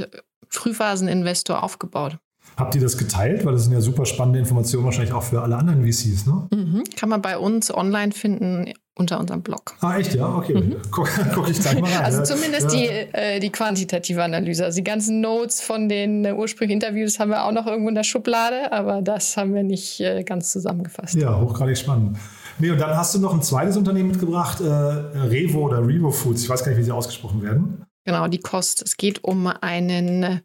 Frühphaseninvestor 0.48 1.62
aufgebaut. 1.62 2.18
Habt 2.56 2.74
ihr 2.74 2.80
das 2.80 2.96
geteilt? 2.96 3.44
Weil 3.44 3.52
das 3.52 3.64
sind 3.64 3.72
ja 3.72 3.80
super 3.80 4.06
spannende 4.06 4.38
Informationen 4.38 4.84
wahrscheinlich 4.84 5.12
auch 5.12 5.22
für 5.22 5.42
alle 5.42 5.56
anderen 5.56 5.84
VCs, 5.84 6.26
ne? 6.26 6.48
Mhm. 6.52 6.84
Kann 6.96 7.08
man 7.08 7.20
bei 7.20 7.36
uns 7.36 7.72
online 7.72 8.12
finden 8.12 8.72
unter 8.94 9.20
unserem 9.20 9.42
Blog. 9.42 9.74
Ah, 9.80 9.98
echt, 9.98 10.14
ja? 10.14 10.26
Okay. 10.26 10.54
Mhm. 10.54 10.76
Guck, 10.90 11.08
guck, 11.34 11.50
ich 11.50 11.60
gleich 11.60 11.78
mal 11.80 11.92
rein. 11.92 12.04
Also 12.04 12.22
zumindest 12.22 12.72
ja. 12.72 12.78
die, 12.78 12.86
äh, 13.12 13.40
die 13.40 13.50
quantitative 13.50 14.22
Analyse. 14.24 14.64
Also 14.64 14.76
die 14.76 14.84
ganzen 14.84 15.20
Notes 15.20 15.60
von 15.60 15.88
den 15.90 16.24
äh, 16.24 16.32
ursprünglichen 16.32 16.80
Interviews 16.80 17.18
haben 17.18 17.30
wir 17.30 17.44
auch 17.44 17.52
noch 17.52 17.66
irgendwo 17.66 17.90
in 17.90 17.94
der 17.94 18.04
Schublade, 18.04 18.72
aber 18.72 19.02
das 19.02 19.36
haben 19.36 19.54
wir 19.54 19.62
nicht 19.62 20.00
äh, 20.00 20.24
ganz 20.24 20.50
zusammengefasst. 20.50 21.14
Ja, 21.14 21.38
hochgradig 21.38 21.76
spannend. 21.76 22.16
Nee, 22.58 22.70
und 22.70 22.80
dann 22.80 22.96
hast 22.96 23.14
du 23.14 23.18
noch 23.18 23.34
ein 23.34 23.42
zweites 23.42 23.76
Unternehmen 23.76 24.08
mitgebracht, 24.08 24.62
äh, 24.62 24.64
Revo 24.64 25.66
oder 25.66 25.86
Revo 25.86 26.10
Foods. 26.10 26.44
Ich 26.44 26.48
weiß 26.48 26.64
gar 26.64 26.70
nicht, 26.70 26.78
wie 26.78 26.84
sie 26.84 26.92
ausgesprochen 26.92 27.42
werden. 27.42 27.84
Genau, 28.06 28.28
die 28.28 28.38
Kost. 28.38 28.82
Es 28.82 28.96
geht 28.96 29.24
um 29.24 29.46
einen 29.46 30.40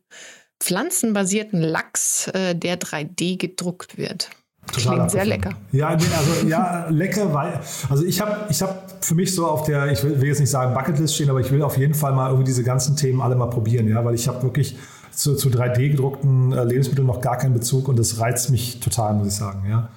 pflanzenbasierten 0.62 1.62
Lachs, 1.62 2.28
äh, 2.28 2.56
der 2.56 2.80
3D 2.80 3.38
gedruckt 3.38 3.98
wird. 3.98 4.30
Total 4.72 4.96
Klingt 4.96 5.12
sehr 5.12 5.26
lecker. 5.26 5.52
Ja, 5.72 5.90
also 5.90 6.48
ja, 6.48 6.88
lecker, 6.90 7.34
weil 7.34 7.60
also 7.90 8.06
ich 8.06 8.22
habe 8.22 8.46
ich 8.50 8.62
hab 8.62 9.04
für 9.04 9.16
mich 9.16 9.34
so 9.34 9.48
auf 9.48 9.64
der, 9.64 9.92
ich 9.92 10.04
will, 10.04 10.22
will, 10.22 10.30
jetzt 10.30 10.40
nicht 10.40 10.52
sagen 10.52 10.74
Bucketlist 10.74 11.16
stehen, 11.16 11.30
aber 11.30 11.42
ich 11.42 11.52
will 11.52 11.64
auf 11.64 11.78
jeden 11.78 11.96
Fall 11.96 12.14
mal 12.14 12.28
irgendwie 12.28 12.46
diese 12.46 12.64
ganzen 12.64 12.96
Themen 12.96 13.22
alle 13.22 13.36
mal 13.36 13.48
probieren, 13.48 13.88
ja, 13.88 14.06
weil 14.06 14.14
ich 14.14 14.28
habe 14.28 14.44
wirklich 14.44 14.78
zu, 15.12 15.36
zu 15.36 15.50
3D 15.50 15.90
gedruckten 15.90 16.54
äh, 16.54 16.64
Lebensmitteln 16.64 17.08
noch 17.08 17.22
gar 17.22 17.38
keinen 17.38 17.54
Bezug 17.54 17.88
und 17.88 17.98
das 17.98 18.20
reizt 18.20 18.52
mich 18.52 18.80
total, 18.80 19.16
muss 19.16 19.28
ich 19.28 19.36
sagen, 19.36 19.68
ja. 19.68 19.90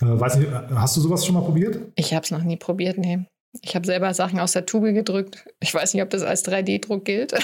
Äh, 0.00 0.20
weiß 0.20 0.36
nicht, 0.36 0.50
hast 0.74 0.96
du 0.96 1.00
sowas 1.00 1.24
schon 1.24 1.36
mal 1.36 1.42
probiert? 1.42 1.78
Ich 1.94 2.12
habe 2.12 2.24
es 2.24 2.32
noch 2.32 2.42
nie 2.42 2.56
probiert, 2.56 2.98
nee. 2.98 3.20
Ich 3.62 3.74
habe 3.74 3.86
selber 3.86 4.12
Sachen 4.12 4.40
aus 4.40 4.52
der 4.52 4.66
Tube 4.66 4.92
gedrückt. 4.92 5.46
Ich 5.60 5.72
weiß 5.72 5.94
nicht, 5.94 6.02
ob 6.02 6.10
das 6.10 6.22
als 6.22 6.44
3D-Druck 6.44 7.04
gilt. 7.04 7.32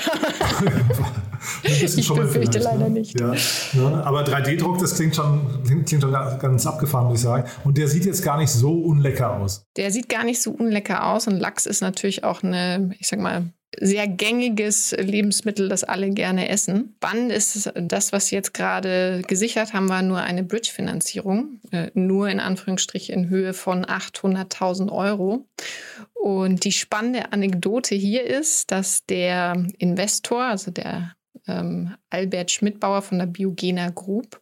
ich 1.62 2.08
befürchte 2.08 2.58
leider 2.58 2.88
ne? 2.88 2.90
nicht. 2.90 3.18
Ja, 3.18 3.34
ne? 3.72 4.02
Aber 4.04 4.24
3D-Druck, 4.24 4.78
das 4.78 4.96
klingt 4.96 5.16
schon, 5.16 5.40
klingt 5.64 5.90
schon 5.90 6.12
ganz 6.12 6.66
abgefahren, 6.66 7.06
muss 7.06 7.18
ich 7.18 7.24
sagen. 7.24 7.48
Und 7.64 7.78
der 7.78 7.88
sieht 7.88 8.04
jetzt 8.04 8.22
gar 8.22 8.38
nicht 8.38 8.50
so 8.50 8.72
unlecker 8.72 9.36
aus. 9.36 9.66
Der 9.76 9.90
sieht 9.90 10.08
gar 10.08 10.24
nicht 10.24 10.40
so 10.40 10.50
unlecker 10.50 11.06
aus. 11.06 11.26
Und 11.26 11.38
Lachs 11.38 11.66
ist 11.66 11.80
natürlich 11.80 12.24
auch 12.24 12.42
eine, 12.42 12.94
ich 12.98 13.08
sag 13.08 13.20
mal, 13.20 13.44
sehr 13.80 14.06
gängiges 14.06 14.94
Lebensmittel, 14.98 15.68
das 15.68 15.84
alle 15.84 16.10
gerne 16.10 16.48
essen. 16.48 16.94
Spannend 16.96 17.32
ist 17.32 17.72
das, 17.74 18.12
was 18.12 18.26
Sie 18.26 18.34
jetzt 18.34 18.54
gerade 18.54 19.22
gesichert 19.26 19.72
haben, 19.72 19.88
war 19.88 20.02
nur 20.02 20.20
eine 20.20 20.42
Bridge-Finanzierung, 20.42 21.60
äh, 21.72 21.90
nur 21.94 22.28
in 22.28 22.40
Anführungsstrichen 22.40 23.14
in 23.14 23.28
Höhe 23.28 23.54
von 23.54 23.84
800.000 23.84 24.90
Euro. 24.92 25.46
Und 26.14 26.64
die 26.64 26.72
spannende 26.72 27.32
Anekdote 27.32 27.94
hier 27.94 28.24
ist, 28.24 28.70
dass 28.70 29.04
der 29.06 29.66
Investor, 29.78 30.44
also 30.44 30.70
der 30.70 31.14
ähm, 31.46 31.94
Albert 32.10 32.50
Schmidbauer 32.50 33.02
von 33.02 33.18
der 33.18 33.26
Biogena 33.26 33.90
Group, 33.90 34.40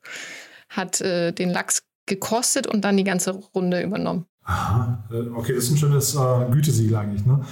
hat 0.69 1.01
äh, 1.01 1.33
den 1.33 1.51
Lachs 1.51 1.83
gekostet 2.07 2.67
und 2.67 2.83
dann 2.85 2.97
die 2.97 3.05
ganze 3.05 3.33
Runde 3.33 3.83
übernommen. 3.83 4.27
Aha, 4.45 5.05
äh, 5.13 5.29
okay, 5.35 5.55
das 5.55 5.65
ist 5.65 5.73
ein 5.73 5.77
schönes 5.77 6.15
äh, 6.15 6.51
Gütesiegel 6.51 6.97
eigentlich, 6.97 7.25
ne? 7.25 7.45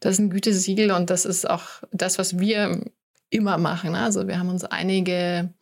Das 0.00 0.14
ist 0.14 0.18
ein 0.18 0.30
Gütesiegel 0.30 0.90
und 0.90 1.10
das 1.10 1.24
ist 1.24 1.48
auch 1.48 1.64
das, 1.92 2.18
was 2.18 2.38
wir 2.38 2.80
immer 3.30 3.56
machen. 3.58 3.94
Also 3.94 4.26
wir 4.26 4.38
haben 4.38 4.48
uns 4.48 4.64
einige 4.64 5.54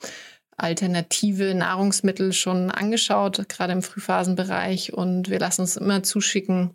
alternative 0.56 1.54
Nahrungsmittel 1.54 2.32
schon 2.32 2.70
angeschaut, 2.70 3.48
gerade 3.48 3.72
im 3.72 3.82
Frühphasenbereich 3.82 4.92
und 4.92 5.28
wir 5.30 5.38
lassen 5.38 5.62
uns 5.62 5.76
immer 5.76 6.02
zuschicken, 6.02 6.70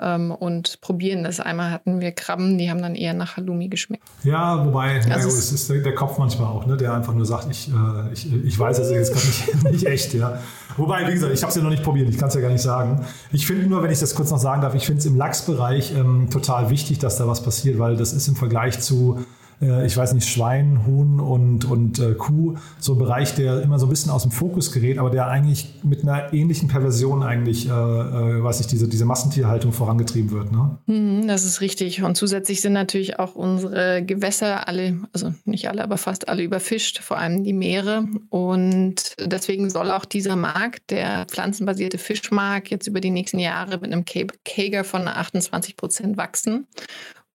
ähm, 0.00 0.30
und 0.30 0.80
probieren 0.80 1.24
das. 1.24 1.40
Einmal 1.40 1.70
hatten 1.70 2.00
wir 2.00 2.12
Krabben, 2.12 2.58
die 2.58 2.70
haben 2.70 2.82
dann 2.82 2.94
eher 2.94 3.14
nach 3.14 3.36
Halloumi 3.36 3.68
geschmeckt. 3.68 4.02
Ja, 4.24 4.64
wobei, 4.64 4.96
also 4.96 5.08
ja, 5.08 5.16
es 5.16 5.52
ist 5.52 5.70
der, 5.70 5.94
Kopf 5.94 6.18
manchmal 6.18 6.48
auch, 6.48 6.66
ne, 6.66 6.76
der 6.76 6.94
einfach 6.94 7.14
nur 7.14 7.26
sagt, 7.26 7.48
ich, 7.50 7.68
äh, 7.68 8.12
ich, 8.12 8.32
ich 8.32 8.58
weiß, 8.58 8.78
es 8.78 8.90
jetzt 8.90 9.12
gerade 9.12 9.26
nicht, 9.26 9.64
nicht 9.72 9.86
echt. 9.86 10.14
Ja. 10.14 10.38
Wobei, 10.76 11.06
wie 11.08 11.12
gesagt, 11.12 11.32
ich 11.32 11.42
habe 11.42 11.50
es 11.50 11.56
ja 11.56 11.62
noch 11.62 11.70
nicht 11.70 11.82
probiert, 11.82 12.08
ich 12.08 12.18
kann 12.18 12.28
es 12.28 12.34
ja 12.34 12.40
gar 12.40 12.50
nicht 12.50 12.62
sagen. 12.62 13.04
Ich 13.30 13.46
finde 13.46 13.66
nur, 13.66 13.82
wenn 13.82 13.90
ich 13.90 14.00
das 14.00 14.14
kurz 14.14 14.30
noch 14.30 14.38
sagen 14.38 14.62
darf, 14.62 14.74
ich 14.74 14.86
finde 14.86 15.00
es 15.00 15.06
im 15.06 15.16
Lachsbereich 15.16 15.94
ähm, 15.94 16.28
total 16.30 16.70
wichtig, 16.70 16.98
dass 16.98 17.16
da 17.16 17.28
was 17.28 17.42
passiert, 17.42 17.78
weil 17.78 17.96
das 17.96 18.12
ist 18.12 18.28
im 18.28 18.36
Vergleich 18.36 18.80
zu 18.80 19.24
äh, 19.62 19.86
ich 19.86 19.96
weiß 19.96 20.12
nicht, 20.14 20.28
Schwein, 20.28 20.84
Huhn 20.86 21.20
und, 21.20 21.64
und 21.64 21.98
äh, 21.98 22.14
Kuh, 22.14 22.56
so 22.78 22.94
ein 22.94 22.98
Bereich, 22.98 23.34
der 23.34 23.62
immer 23.62 23.78
so 23.78 23.86
ein 23.86 23.90
bisschen 23.90 24.10
aus 24.10 24.22
dem 24.22 24.32
Fokus 24.32 24.72
gerät, 24.72 24.98
aber 24.98 25.10
der 25.10 25.28
eigentlich 25.28 25.74
mit 25.82 26.02
einer 26.02 26.32
ähnlichen 26.32 26.68
Perversion 26.68 27.22
eigentlich, 27.22 27.68
äh, 27.68 27.70
äh, 27.70 28.42
weiß 28.42 28.60
ich, 28.60 28.66
diese, 28.66 28.88
diese 28.88 29.04
Massentierhaltung 29.04 29.72
vorangetrieben 29.72 30.30
wird. 30.30 30.52
Ne? 30.52 30.78
Mhm, 30.86 31.28
das 31.28 31.44
ist 31.44 31.60
richtig. 31.60 32.02
Und 32.02 32.16
zusätzlich 32.16 32.60
sind 32.60 32.72
natürlich 32.72 33.18
auch 33.18 33.34
unsere 33.34 34.04
Gewässer 34.04 34.68
alle, 34.68 34.98
also 35.12 35.32
nicht 35.44 35.68
alle, 35.68 35.82
aber 35.82 35.96
fast 35.96 36.28
alle 36.28 36.42
überfischt, 36.42 36.98
vor 36.98 37.18
allem 37.18 37.44
die 37.44 37.52
Meere. 37.52 38.06
Und 38.30 39.14
deswegen 39.20 39.70
soll 39.70 39.90
auch 39.90 40.04
dieser 40.04 40.36
Markt, 40.36 40.90
der 40.90 41.26
pflanzenbasierte 41.26 41.98
Fischmarkt, 41.98 42.68
jetzt 42.68 42.88
über 42.88 43.00
die 43.00 43.10
nächsten 43.10 43.38
Jahre 43.38 43.78
mit 43.78 43.92
einem 43.92 44.04
Kager 44.04 44.84
von 44.84 45.06
28 45.06 45.76
Prozent 45.76 46.16
wachsen 46.16 46.66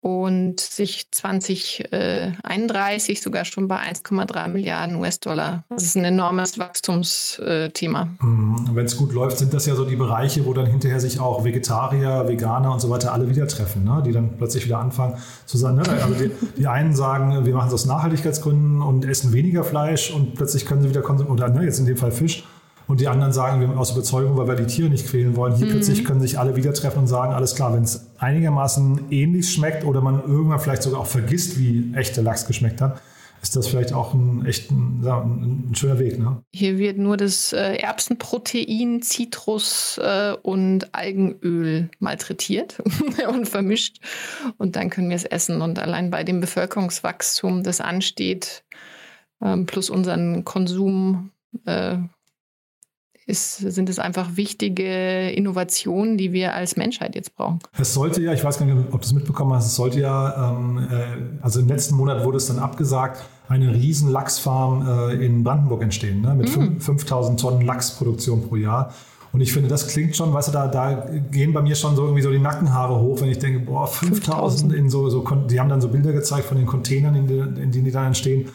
und 0.05 0.59
sich 0.59 1.07
2031 1.09 3.23
sogar 3.23 3.43
schon 3.43 3.67
bei 3.67 3.77
1,3 3.77 4.49
Milliarden 4.49 4.97
US-Dollar. 4.97 5.63
Das 5.69 5.81
ist 5.81 5.97
ein 5.97 6.05
enormes 6.05 6.59
Wachstumsthema. 6.59 8.09
Mhm. 8.21 8.69
Wenn 8.73 8.85
es 8.85 8.97
gut 8.97 9.13
läuft, 9.13 9.39
sind 9.39 9.51
das 9.51 9.65
ja 9.65 9.73
so 9.73 9.83
die 9.83 9.95
Bereiche, 9.95 10.45
wo 10.45 10.53
dann 10.53 10.67
hinterher 10.67 10.99
sich 10.99 11.19
auch 11.19 11.43
Vegetarier, 11.43 12.27
Veganer 12.27 12.71
und 12.71 12.81
so 12.81 12.91
weiter 12.91 13.13
alle 13.13 13.27
wieder 13.27 13.47
treffen, 13.47 13.83
ne? 13.83 14.03
die 14.05 14.11
dann 14.11 14.37
plötzlich 14.37 14.65
wieder 14.65 14.77
anfangen 14.77 15.17
zu 15.47 15.57
sagen, 15.57 15.77
ne? 15.77 15.89
also 15.89 16.13
die, 16.13 16.29
die, 16.55 16.67
einen 16.67 16.95
sagen, 16.95 17.43
wir 17.43 17.55
machen 17.55 17.69
es 17.69 17.73
aus 17.73 17.87
Nachhaltigkeitsgründen 17.87 18.83
und 18.83 19.05
essen 19.05 19.33
weniger 19.33 19.63
Fleisch 19.63 20.11
und 20.11 20.35
plötzlich 20.35 20.67
können 20.67 20.83
sie 20.83 20.89
wieder 20.89 21.01
konsumieren, 21.01 21.35
oder 21.35 21.49
ne, 21.49 21.65
jetzt 21.65 21.79
in 21.79 21.87
dem 21.87 21.97
Fall 21.97 22.11
Fisch 22.11 22.43
und 22.87 22.99
die 22.99 23.07
anderen 23.07 23.33
sagen, 23.33 23.61
wir 23.61 23.77
aus 23.77 23.91
Überzeugung, 23.91 24.37
weil 24.37 24.47
wir 24.47 24.55
die 24.55 24.67
Tiere 24.67 24.89
nicht 24.89 25.07
quälen 25.07 25.35
wollen. 25.35 25.55
Hier 25.55 25.67
mhm. 25.67 25.71
plötzlich 25.71 26.05
können 26.05 26.21
sich 26.21 26.37
alle 26.37 26.55
wieder 26.55 26.73
treffen 26.73 26.99
und 26.99 27.07
sagen, 27.07 27.33
alles 27.33 27.55
klar, 27.55 27.73
wenn 27.73 27.83
es 27.83 28.07
einigermaßen 28.17 29.11
ähnlich 29.11 29.51
schmeckt 29.51 29.83
oder 29.85 30.01
man 30.01 30.21
irgendwann 30.21 30.59
vielleicht 30.59 30.83
sogar 30.83 31.01
auch 31.01 31.07
vergisst, 31.07 31.59
wie 31.59 31.93
echter 31.95 32.21
Lachs 32.21 32.45
geschmeckt 32.45 32.81
hat, 32.81 33.01
ist 33.41 33.55
das 33.55 33.67
vielleicht 33.67 33.93
auch 33.93 34.13
ein 34.13 34.45
echt 34.45 34.71
ein, 34.71 35.05
ein, 35.05 35.69
ein 35.69 35.75
schöner 35.75 35.99
Weg. 35.99 36.17
Ne? 36.17 36.41
Hier 36.51 36.79
wird 36.79 36.97
nur 36.97 37.15
das 37.15 37.53
äh, 37.53 37.75
Erbsenprotein, 37.75 39.01
Zitrus 39.03 39.99
äh, 39.99 40.33
und 40.41 40.95
Algenöl 40.95 41.89
malträtiert 41.99 42.81
und 43.27 43.47
vermischt. 43.47 43.97
Und 44.57 44.75
dann 44.75 44.89
können 44.89 45.09
wir 45.09 45.15
es 45.15 45.25
essen. 45.25 45.61
Und 45.61 45.77
allein 45.77 46.09
bei 46.09 46.23
dem 46.23 46.39
Bevölkerungswachstum, 46.39 47.61
das 47.61 47.81
ansteht, 47.81 48.63
ähm, 49.43 49.67
plus 49.67 49.91
unseren 49.91 50.43
Konsum, 50.43 51.31
äh, 51.65 51.97
ist, 53.27 53.57
sind 53.57 53.89
es 53.89 53.97
einfach 53.97 54.35
wichtige 54.35 55.31
Innovationen, 55.31 56.17
die 56.17 56.31
wir 56.31 56.53
als 56.53 56.75
Menschheit 56.75 57.15
jetzt 57.15 57.35
brauchen. 57.35 57.59
Es 57.77 57.93
sollte 57.93 58.21
ja, 58.21 58.33
ich 58.33 58.43
weiß 58.43 58.59
gar 58.59 58.65
nicht, 58.65 58.77
ob 58.91 59.01
du 59.01 59.05
es 59.05 59.13
mitbekommen 59.13 59.53
hast, 59.53 59.65
es 59.65 59.75
sollte 59.75 59.99
ja, 59.99 60.51
ähm, 60.51 60.87
äh, 60.91 61.43
also 61.43 61.59
im 61.59 61.67
letzten 61.67 61.95
Monat 61.95 62.23
wurde 62.23 62.37
es 62.37 62.47
dann 62.47 62.59
abgesagt, 62.59 63.23
eine 63.47 63.73
riesen 63.73 64.09
Lachsfarm 64.09 64.87
äh, 64.87 65.25
in 65.25 65.43
Brandenburg 65.43 65.81
entstehen, 65.81 66.21
ne, 66.21 66.35
mit 66.35 66.55
mm. 66.55 66.79
5000 66.79 67.39
Tonnen 67.39 67.61
Lachsproduktion 67.61 68.47
pro 68.47 68.55
Jahr. 68.55 68.93
Und 69.31 69.41
ich 69.41 69.51
finde, 69.51 69.67
das 69.67 69.87
klingt 69.87 70.15
schon, 70.15 70.33
weißt 70.33 70.47
du, 70.47 70.51
da, 70.53 70.67
da 70.67 71.09
gehen 71.31 71.51
bei 71.51 71.61
mir 71.61 71.75
schon 71.75 71.95
so 71.95 72.03
irgendwie 72.03 72.21
so 72.21 72.31
die 72.31 72.39
Nackenhaare 72.39 72.99
hoch, 73.01 73.19
wenn 73.21 73.29
ich 73.29 73.39
denke, 73.39 73.59
boah, 73.59 73.85
5000 73.85 74.73
in 74.73 74.89
so, 74.89 75.09
so, 75.09 75.25
die 75.49 75.59
haben 75.59 75.67
dann 75.67 75.81
so 75.81 75.89
Bilder 75.89 76.13
gezeigt 76.13 76.45
von 76.45 76.57
den 76.57 76.65
Containern, 76.65 77.15
in, 77.15 77.27
die, 77.27 77.39
in 77.39 77.71
denen 77.71 77.85
die 77.85 77.91
dann 77.91 78.07
entstehen 78.07 78.49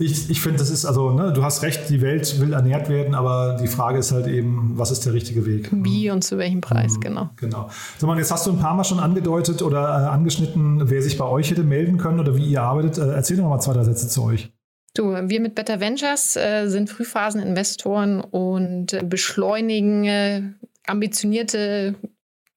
Ich, 0.00 0.30
ich 0.30 0.40
finde, 0.40 0.58
das 0.58 0.70
ist, 0.70 0.86
also, 0.86 1.10
ne, 1.10 1.30
du 1.30 1.44
hast 1.44 1.62
recht, 1.62 1.90
die 1.90 2.00
Welt 2.00 2.40
will 2.40 2.54
ernährt 2.54 2.88
werden, 2.88 3.14
aber 3.14 3.58
die 3.60 3.68
Frage 3.68 3.98
ist 3.98 4.12
halt 4.12 4.26
eben, 4.28 4.72
was 4.78 4.90
ist 4.90 5.04
der 5.04 5.12
richtige 5.12 5.44
Weg? 5.44 5.68
Wie 5.72 6.10
und 6.10 6.24
zu 6.24 6.38
welchem 6.38 6.62
Preis, 6.62 6.94
mhm, 6.94 7.00
genau. 7.00 7.30
Genau. 7.36 7.70
So, 7.98 8.06
man, 8.06 8.16
jetzt 8.16 8.32
hast 8.32 8.46
du 8.46 8.52
ein 8.52 8.58
paar 8.58 8.74
Mal 8.74 8.84
schon 8.84 8.98
angedeutet 8.98 9.60
oder 9.60 9.82
äh, 9.82 10.08
angeschnitten, 10.08 10.88
wer 10.88 11.02
sich 11.02 11.18
bei 11.18 11.26
euch 11.26 11.50
hätte 11.50 11.64
melden 11.64 11.98
können 11.98 12.18
oder 12.18 12.34
wie 12.34 12.46
ihr 12.46 12.62
arbeitet. 12.62 12.96
Äh, 12.96 13.12
erzähl 13.12 13.36
doch 13.36 13.46
mal 13.46 13.60
zwei, 13.60 13.74
drei 13.74 13.84
Sätze 13.84 14.08
zu 14.08 14.24
euch. 14.24 14.50
Du, 14.94 15.12
wir 15.12 15.40
mit 15.40 15.54
Better 15.54 15.80
Ventures 15.80 16.34
äh, 16.36 16.66
sind 16.68 16.88
Frühphaseninvestoren 16.88 18.22
und 18.22 18.94
äh, 18.94 19.02
beschleunigen 19.04 20.04
äh, 20.04 20.42
ambitionierte, 20.86 21.94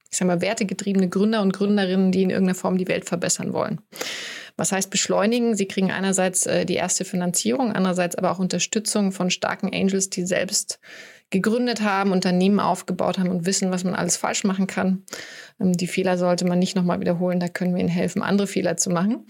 ich 0.10 0.18
sag 0.18 0.28
mal, 0.28 0.40
wertegetriebene 0.40 1.10
Gründer 1.10 1.42
und 1.42 1.52
Gründerinnen, 1.52 2.14
die 2.14 2.24
in 2.24 2.30
irgendeiner 2.30 2.56
Form 2.56 2.78
die 2.78 2.88
Welt 2.88 3.04
verbessern 3.06 3.52
wollen. 3.52 3.82
Was 4.56 4.72
heißt 4.72 4.90
beschleunigen? 4.90 5.56
Sie 5.56 5.68
kriegen 5.68 5.92
einerseits 5.92 6.46
äh, 6.46 6.66
die 6.66 6.76
erste 6.76 7.06
Finanzierung, 7.06 7.72
andererseits 7.72 8.16
aber 8.16 8.32
auch 8.32 8.40
Unterstützung 8.40 9.12
von 9.12 9.30
starken 9.30 9.74
Angels, 9.74 10.10
die 10.10 10.26
selbst 10.26 10.80
gegründet 11.32 11.82
haben, 11.82 12.12
Unternehmen 12.12 12.60
aufgebaut 12.60 13.18
haben 13.18 13.30
und 13.30 13.46
wissen, 13.46 13.72
was 13.72 13.84
man 13.84 13.96
alles 13.96 14.18
falsch 14.18 14.44
machen 14.44 14.68
kann. 14.68 15.04
Ähm, 15.60 15.74
die 15.74 15.88
Fehler 15.88 16.18
sollte 16.18 16.46
man 16.46 16.60
nicht 16.60 16.76
nochmal 16.76 17.00
wiederholen. 17.00 17.40
Da 17.40 17.48
können 17.48 17.74
wir 17.74 17.82
ihnen 17.82 17.90
helfen, 17.90 18.22
andere 18.22 18.48
Fehler 18.48 18.78
zu 18.78 18.92
machen. 18.92 19.26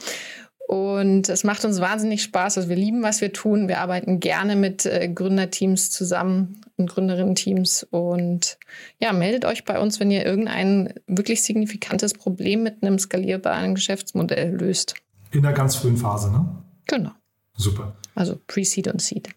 Und 0.67 1.29
es 1.29 1.43
macht 1.43 1.65
uns 1.65 1.81
wahnsinnig 1.81 2.23
Spaß. 2.23 2.57
Also 2.57 2.69
wir 2.69 2.75
lieben, 2.75 3.03
was 3.03 3.21
wir 3.21 3.31
tun. 3.31 3.67
Wir 3.67 3.79
arbeiten 3.79 4.19
gerne 4.19 4.55
mit 4.55 4.85
äh, 4.85 5.07
Gründerteams 5.07 5.91
zusammen 5.91 6.61
und 6.77 6.89
Gründerinnen-Teams. 6.89 7.83
Und 7.91 8.57
ja, 8.99 9.13
meldet 9.13 9.45
euch 9.45 9.65
bei 9.65 9.79
uns, 9.79 9.99
wenn 9.99 10.11
ihr 10.11 10.25
irgendein 10.25 10.93
wirklich 11.05 11.43
signifikantes 11.43 12.13
Problem 12.13 12.63
mit 12.63 12.81
einem 12.81 12.97
skalierbaren 12.97 13.75
Geschäftsmodell 13.75 14.55
löst. 14.55 14.95
In 15.33 15.41
der 15.41 15.51
ganz 15.51 15.75
frühen 15.75 15.97
Phase, 15.97 16.31
ne? 16.31 16.45
Genau. 16.87 17.11
Super. 17.57 17.93
Also 18.15 18.39
Pre-Seed 18.47 18.87
und 18.87 19.01
Seed. 19.01 19.29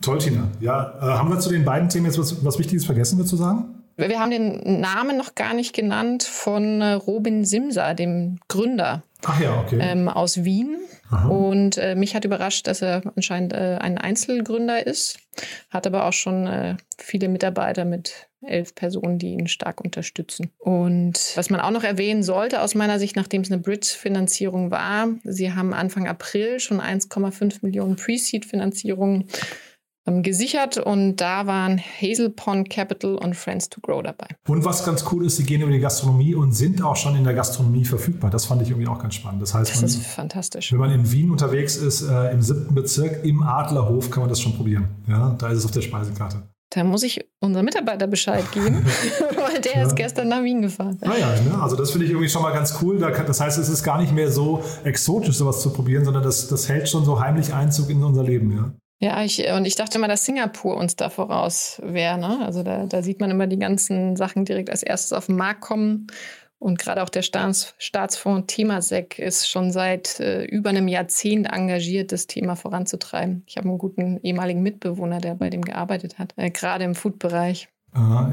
Toll, 0.00 0.18
Tina. 0.18 0.48
Ja, 0.60 0.94
äh, 1.00 1.18
haben 1.18 1.30
wir 1.30 1.38
zu 1.38 1.48
den 1.48 1.64
beiden 1.64 1.88
Themen 1.88 2.06
jetzt 2.06 2.18
was, 2.18 2.44
was 2.44 2.58
Wichtiges 2.58 2.84
vergessen, 2.84 3.16
würdest 3.16 3.32
du 3.32 3.36
sagen? 3.36 3.76
Wir 3.96 4.20
haben 4.20 4.30
den 4.30 4.80
Namen 4.80 5.16
noch 5.16 5.34
gar 5.34 5.54
nicht 5.54 5.74
genannt 5.74 6.22
von 6.24 6.82
äh, 6.82 6.92
Robin 6.92 7.44
Simser, 7.46 7.94
dem 7.94 8.38
Gründer 8.48 9.04
Ach 9.24 9.40
ja, 9.40 9.58
okay. 9.60 9.78
ähm, 9.80 10.08
aus 10.08 10.44
Wien. 10.44 10.76
Aha. 11.10 11.28
Und 11.28 11.78
äh, 11.78 11.94
mich 11.94 12.14
hat 12.14 12.24
überrascht, 12.24 12.66
dass 12.66 12.82
er 12.82 13.02
anscheinend 13.14 13.52
äh, 13.52 13.78
ein 13.80 13.96
Einzelgründer 13.96 14.86
ist, 14.86 15.18
hat 15.70 15.86
aber 15.86 16.04
auch 16.04 16.12
schon 16.12 16.46
äh, 16.46 16.76
viele 16.98 17.28
Mitarbeiter 17.28 17.84
mit 17.84 18.28
elf 18.42 18.74
Personen, 18.74 19.18
die 19.18 19.32
ihn 19.32 19.48
stark 19.48 19.80
unterstützen. 19.80 20.50
Und 20.58 21.32
was 21.34 21.50
man 21.50 21.60
auch 21.60 21.70
noch 21.70 21.84
erwähnen 21.84 22.22
sollte, 22.22 22.62
aus 22.62 22.74
meiner 22.74 22.98
Sicht, 22.98 23.16
nachdem 23.16 23.42
es 23.42 23.50
eine 23.50 23.60
Bridge-Finanzierung 23.60 24.70
war, 24.70 25.08
sie 25.24 25.52
haben 25.52 25.72
Anfang 25.72 26.06
April 26.06 26.60
schon 26.60 26.80
1,5 26.80 27.58
Millionen 27.62 27.96
Pre-Seed-Finanzierungen 27.96 29.24
ähm, 30.06 30.22
gesichert 30.22 30.78
und 30.78 31.16
da 31.16 31.46
waren 31.46 31.80
Hazel 31.80 32.30
Pond 32.30 32.70
Capital 32.70 33.16
und 33.16 33.34
Friends 33.34 33.68
to 33.68 33.80
Grow 33.80 34.02
dabei. 34.02 34.28
Und 34.46 34.64
was 34.64 34.84
ganz 34.84 35.04
cool 35.10 35.26
ist, 35.26 35.36
sie 35.36 35.44
gehen 35.44 35.62
über 35.62 35.72
die 35.72 35.80
Gastronomie 35.80 36.34
und 36.34 36.52
sind 36.52 36.80
auch 36.82 36.96
schon 36.96 37.16
in 37.16 37.24
der 37.24 37.34
Gastronomie 37.34 37.84
verfügbar. 37.84 38.30
Das 38.30 38.46
fand 38.46 38.62
ich 38.62 38.70
irgendwie 38.70 38.86
auch 38.86 39.00
ganz 39.00 39.16
spannend. 39.16 39.42
Das 39.42 39.52
heißt, 39.52 39.70
das 39.70 39.80
man, 39.80 39.86
ist 39.86 40.06
fantastisch. 40.06 40.70
Wenn 40.72 40.78
man 40.78 40.92
in 40.92 41.10
Wien 41.10 41.30
unterwegs 41.30 41.76
ist, 41.76 42.02
äh, 42.02 42.30
im 42.30 42.40
siebten 42.40 42.74
Bezirk, 42.74 43.24
im 43.24 43.42
Adlerhof, 43.42 44.10
kann 44.10 44.20
man 44.20 44.30
das 44.30 44.40
schon 44.40 44.54
probieren. 44.54 44.88
Ja, 45.08 45.34
da 45.38 45.48
ist 45.48 45.58
es 45.58 45.64
auf 45.64 45.72
der 45.72 45.82
Speisekarte. 45.82 46.42
Da 46.70 46.84
muss 46.84 47.02
ich 47.02 47.25
unserem 47.40 47.64
Mitarbeiter 47.66 48.06
Bescheid 48.06 48.50
geben, 48.52 48.84
weil 49.36 49.60
der 49.60 49.74
ja. 49.74 49.86
ist 49.86 49.94
gestern 49.94 50.28
nach 50.28 50.42
Wien 50.42 50.62
gefahren. 50.62 50.98
Naja, 51.00 51.34
ah 51.34 51.40
ne? 51.40 51.62
also 51.62 51.76
das 51.76 51.90
finde 51.90 52.06
ich 52.06 52.12
irgendwie 52.12 52.28
schon 52.28 52.42
mal 52.42 52.52
ganz 52.52 52.78
cool. 52.82 52.98
Das 52.98 53.40
heißt, 53.40 53.58
es 53.58 53.68
ist 53.68 53.82
gar 53.82 54.00
nicht 54.00 54.12
mehr 54.12 54.30
so 54.30 54.62
exotisch, 54.84 55.36
sowas 55.36 55.60
zu 55.60 55.70
probieren, 55.72 56.04
sondern 56.04 56.22
das, 56.22 56.48
das 56.48 56.68
hält 56.68 56.88
schon 56.88 57.04
so 57.04 57.20
heimlich 57.20 57.52
Einzug 57.52 57.90
in 57.90 58.02
unser 58.02 58.22
Leben. 58.22 58.56
Ja. 58.56 58.72
Ja, 58.98 59.22
ich, 59.22 59.46
und 59.50 59.66
ich 59.66 59.74
dachte 59.74 59.98
mal, 59.98 60.08
dass 60.08 60.24
Singapur 60.24 60.74
uns 60.76 60.96
da 60.96 61.10
voraus 61.10 61.80
wäre. 61.84 62.16
Ne? 62.16 62.38
Also 62.46 62.62
da, 62.62 62.86
da 62.86 63.02
sieht 63.02 63.20
man 63.20 63.30
immer 63.30 63.46
die 63.46 63.58
ganzen 63.58 64.16
Sachen 64.16 64.46
direkt 64.46 64.70
als 64.70 64.82
erstes 64.82 65.12
auf 65.12 65.26
den 65.26 65.36
Markt 65.36 65.60
kommen. 65.60 66.06
Und 66.58 66.78
gerade 66.78 67.02
auch 67.02 67.10
der 67.10 67.22
Staats, 67.22 67.74
Staatsfonds 67.78 68.54
Themasec 68.54 69.18
ist 69.18 69.48
schon 69.48 69.70
seit 69.72 70.20
äh, 70.20 70.44
über 70.44 70.70
einem 70.70 70.88
Jahrzehnt 70.88 71.46
engagiert, 71.52 72.12
das 72.12 72.26
Thema 72.26 72.56
voranzutreiben. 72.56 73.42
Ich 73.46 73.56
habe 73.56 73.68
einen 73.68 73.78
guten 73.78 74.18
ehemaligen 74.22 74.62
Mitbewohner, 74.62 75.20
der 75.20 75.34
bei 75.34 75.50
dem 75.50 75.62
gearbeitet 75.62 76.18
hat, 76.18 76.32
äh, 76.36 76.50
gerade 76.50 76.84
im 76.84 76.94
Food-Bereich. 76.94 77.68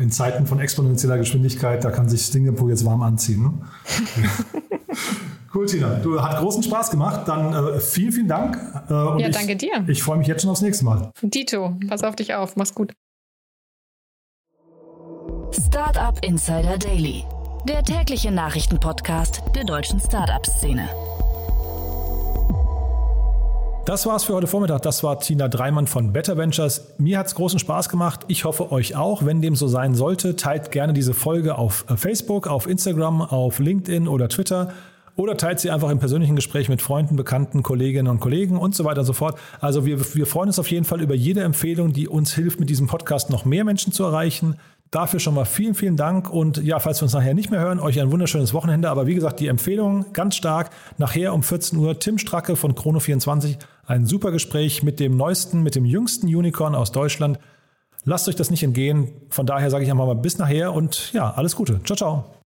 In 0.01 0.11
Zeiten 0.11 0.45
von 0.45 0.59
exponentieller 0.59 1.17
Geschwindigkeit, 1.17 1.85
da 1.85 1.91
kann 1.91 2.09
sich 2.09 2.25
Singapur 2.25 2.69
jetzt 2.69 2.83
warm 2.83 3.01
anziehen. 3.01 3.43
Ne? 3.43 3.53
cool, 5.55 5.65
Tina. 5.67 5.99
Du 5.99 6.21
hat 6.21 6.37
großen 6.39 6.63
Spaß 6.63 6.91
gemacht. 6.91 7.29
Dann 7.29 7.53
äh, 7.53 7.79
vielen, 7.79 8.11
vielen 8.11 8.27
Dank. 8.27 8.57
Äh, 8.89 8.93
ja, 8.93 9.17
ich, 9.19 9.31
danke 9.35 9.55
dir. 9.55 9.85
Ich 9.87 10.03
freue 10.03 10.17
mich 10.17 10.27
jetzt 10.27 10.41
schon 10.41 10.51
aufs 10.51 10.61
nächste 10.61 10.83
Mal. 10.83 11.11
Dito, 11.21 11.77
pass 11.87 12.03
auf 12.03 12.17
dich 12.17 12.33
auf. 12.33 12.57
Mach's 12.57 12.75
gut. 12.75 12.93
Startup 15.51 16.17
Insider 16.25 16.77
Daily, 16.77 17.23
der 17.67 17.81
tägliche 17.81 18.29
Nachrichtenpodcast 18.29 19.41
der 19.55 19.63
deutschen 19.63 19.99
Startup-Szene. 19.99 20.89
Das 23.85 24.05
war's 24.05 24.25
für 24.25 24.33
heute 24.33 24.47
Vormittag. 24.47 24.81
Das 24.81 25.03
war 25.03 25.19
Tina 25.19 25.47
Dreimann 25.47 25.87
von 25.87 26.11
Better 26.11 26.37
Ventures. 26.37 26.93
Mir 26.97 27.19
hat's 27.19 27.35
großen 27.35 27.59
Spaß 27.59 27.87
gemacht. 27.87 28.21
Ich 28.27 28.43
hoffe 28.43 28.71
euch 28.71 28.95
auch. 28.95 29.25
Wenn 29.25 29.41
dem 29.41 29.55
so 29.55 29.67
sein 29.67 29.95
sollte, 29.95 30.35
teilt 30.35 30.71
gerne 30.71 30.93
diese 30.93 31.13
Folge 31.13 31.57
auf 31.57 31.85
äh, 31.89 31.95
Facebook, 31.95 32.47
auf 32.47 32.67
Instagram, 32.67 33.21
auf 33.21 33.59
LinkedIn 33.59 34.07
oder 34.09 34.27
Twitter. 34.27 34.73
Oder 35.15 35.37
teilt 35.37 35.59
sie 35.59 35.69
einfach 35.69 35.89
im 35.89 35.99
persönlichen 35.99 36.35
Gespräch 36.35 36.69
mit 36.69 36.81
Freunden, 36.81 37.15
Bekannten, 37.15 37.61
Kolleginnen 37.61 38.07
und 38.07 38.19
Kollegen 38.19 38.57
und 38.57 38.75
so 38.75 38.83
weiter 38.83 39.01
und 39.01 39.05
so 39.05 39.13
fort. 39.13 39.37
Also 39.61 39.85
wir, 39.85 39.99
wir 40.15 40.25
freuen 40.25 40.49
uns 40.49 40.59
auf 40.59 40.71
jeden 40.71 40.85
Fall 40.85 41.01
über 41.01 41.13
jede 41.13 41.41
Empfehlung, 41.41 41.93
die 41.93 42.07
uns 42.07 42.33
hilft, 42.33 42.59
mit 42.59 42.69
diesem 42.69 42.87
Podcast 42.87 43.29
noch 43.29 43.45
mehr 43.45 43.63
Menschen 43.63 43.93
zu 43.93 44.03
erreichen. 44.03 44.57
Dafür 44.93 45.19
schon 45.19 45.33
mal 45.33 45.45
vielen, 45.45 45.73
vielen 45.73 45.97
Dank. 45.97 46.29
Und 46.29 46.57
ja, 46.57 46.77
falls 46.77 47.01
wir 47.01 47.05
uns 47.05 47.13
nachher 47.13 47.33
nicht 47.33 47.49
mehr 47.49 47.59
hören, 47.59 47.79
euch 47.79 47.99
ein 47.99 48.11
wunderschönes 48.11 48.53
Wochenende. 48.53 48.91
Aber 48.91 49.07
wie 49.07 49.15
gesagt, 49.15 49.39
die 49.39 49.47
Empfehlung 49.47 50.13
ganz 50.13 50.35
stark. 50.35 50.69
Nachher 50.99 51.33
um 51.33 51.41
14 51.41 51.79
Uhr 51.79 51.99
Tim 51.99 52.19
Stracke 52.19 52.55
von 52.55 52.75
Chrono24. 52.75 53.57
Ein 53.87 54.05
super 54.05 54.29
Gespräch 54.29 54.83
mit 54.83 54.99
dem 54.99 55.17
neuesten, 55.17 55.63
mit 55.63 55.73
dem 55.73 55.83
jüngsten 55.83 56.27
Unicorn 56.27 56.75
aus 56.75 56.91
Deutschland. 56.91 57.39
Lasst 58.05 58.29
euch 58.29 58.35
das 58.35 58.51
nicht 58.51 58.61
entgehen. 58.61 59.09
Von 59.29 59.47
daher 59.47 59.71
sage 59.71 59.83
ich 59.83 59.89
einfach 59.89 60.05
mal 60.05 60.13
bis 60.13 60.37
nachher 60.37 60.71
und 60.73 61.11
ja, 61.11 61.33
alles 61.33 61.55
Gute. 61.55 61.81
Ciao, 61.85 61.97
ciao. 61.97 62.42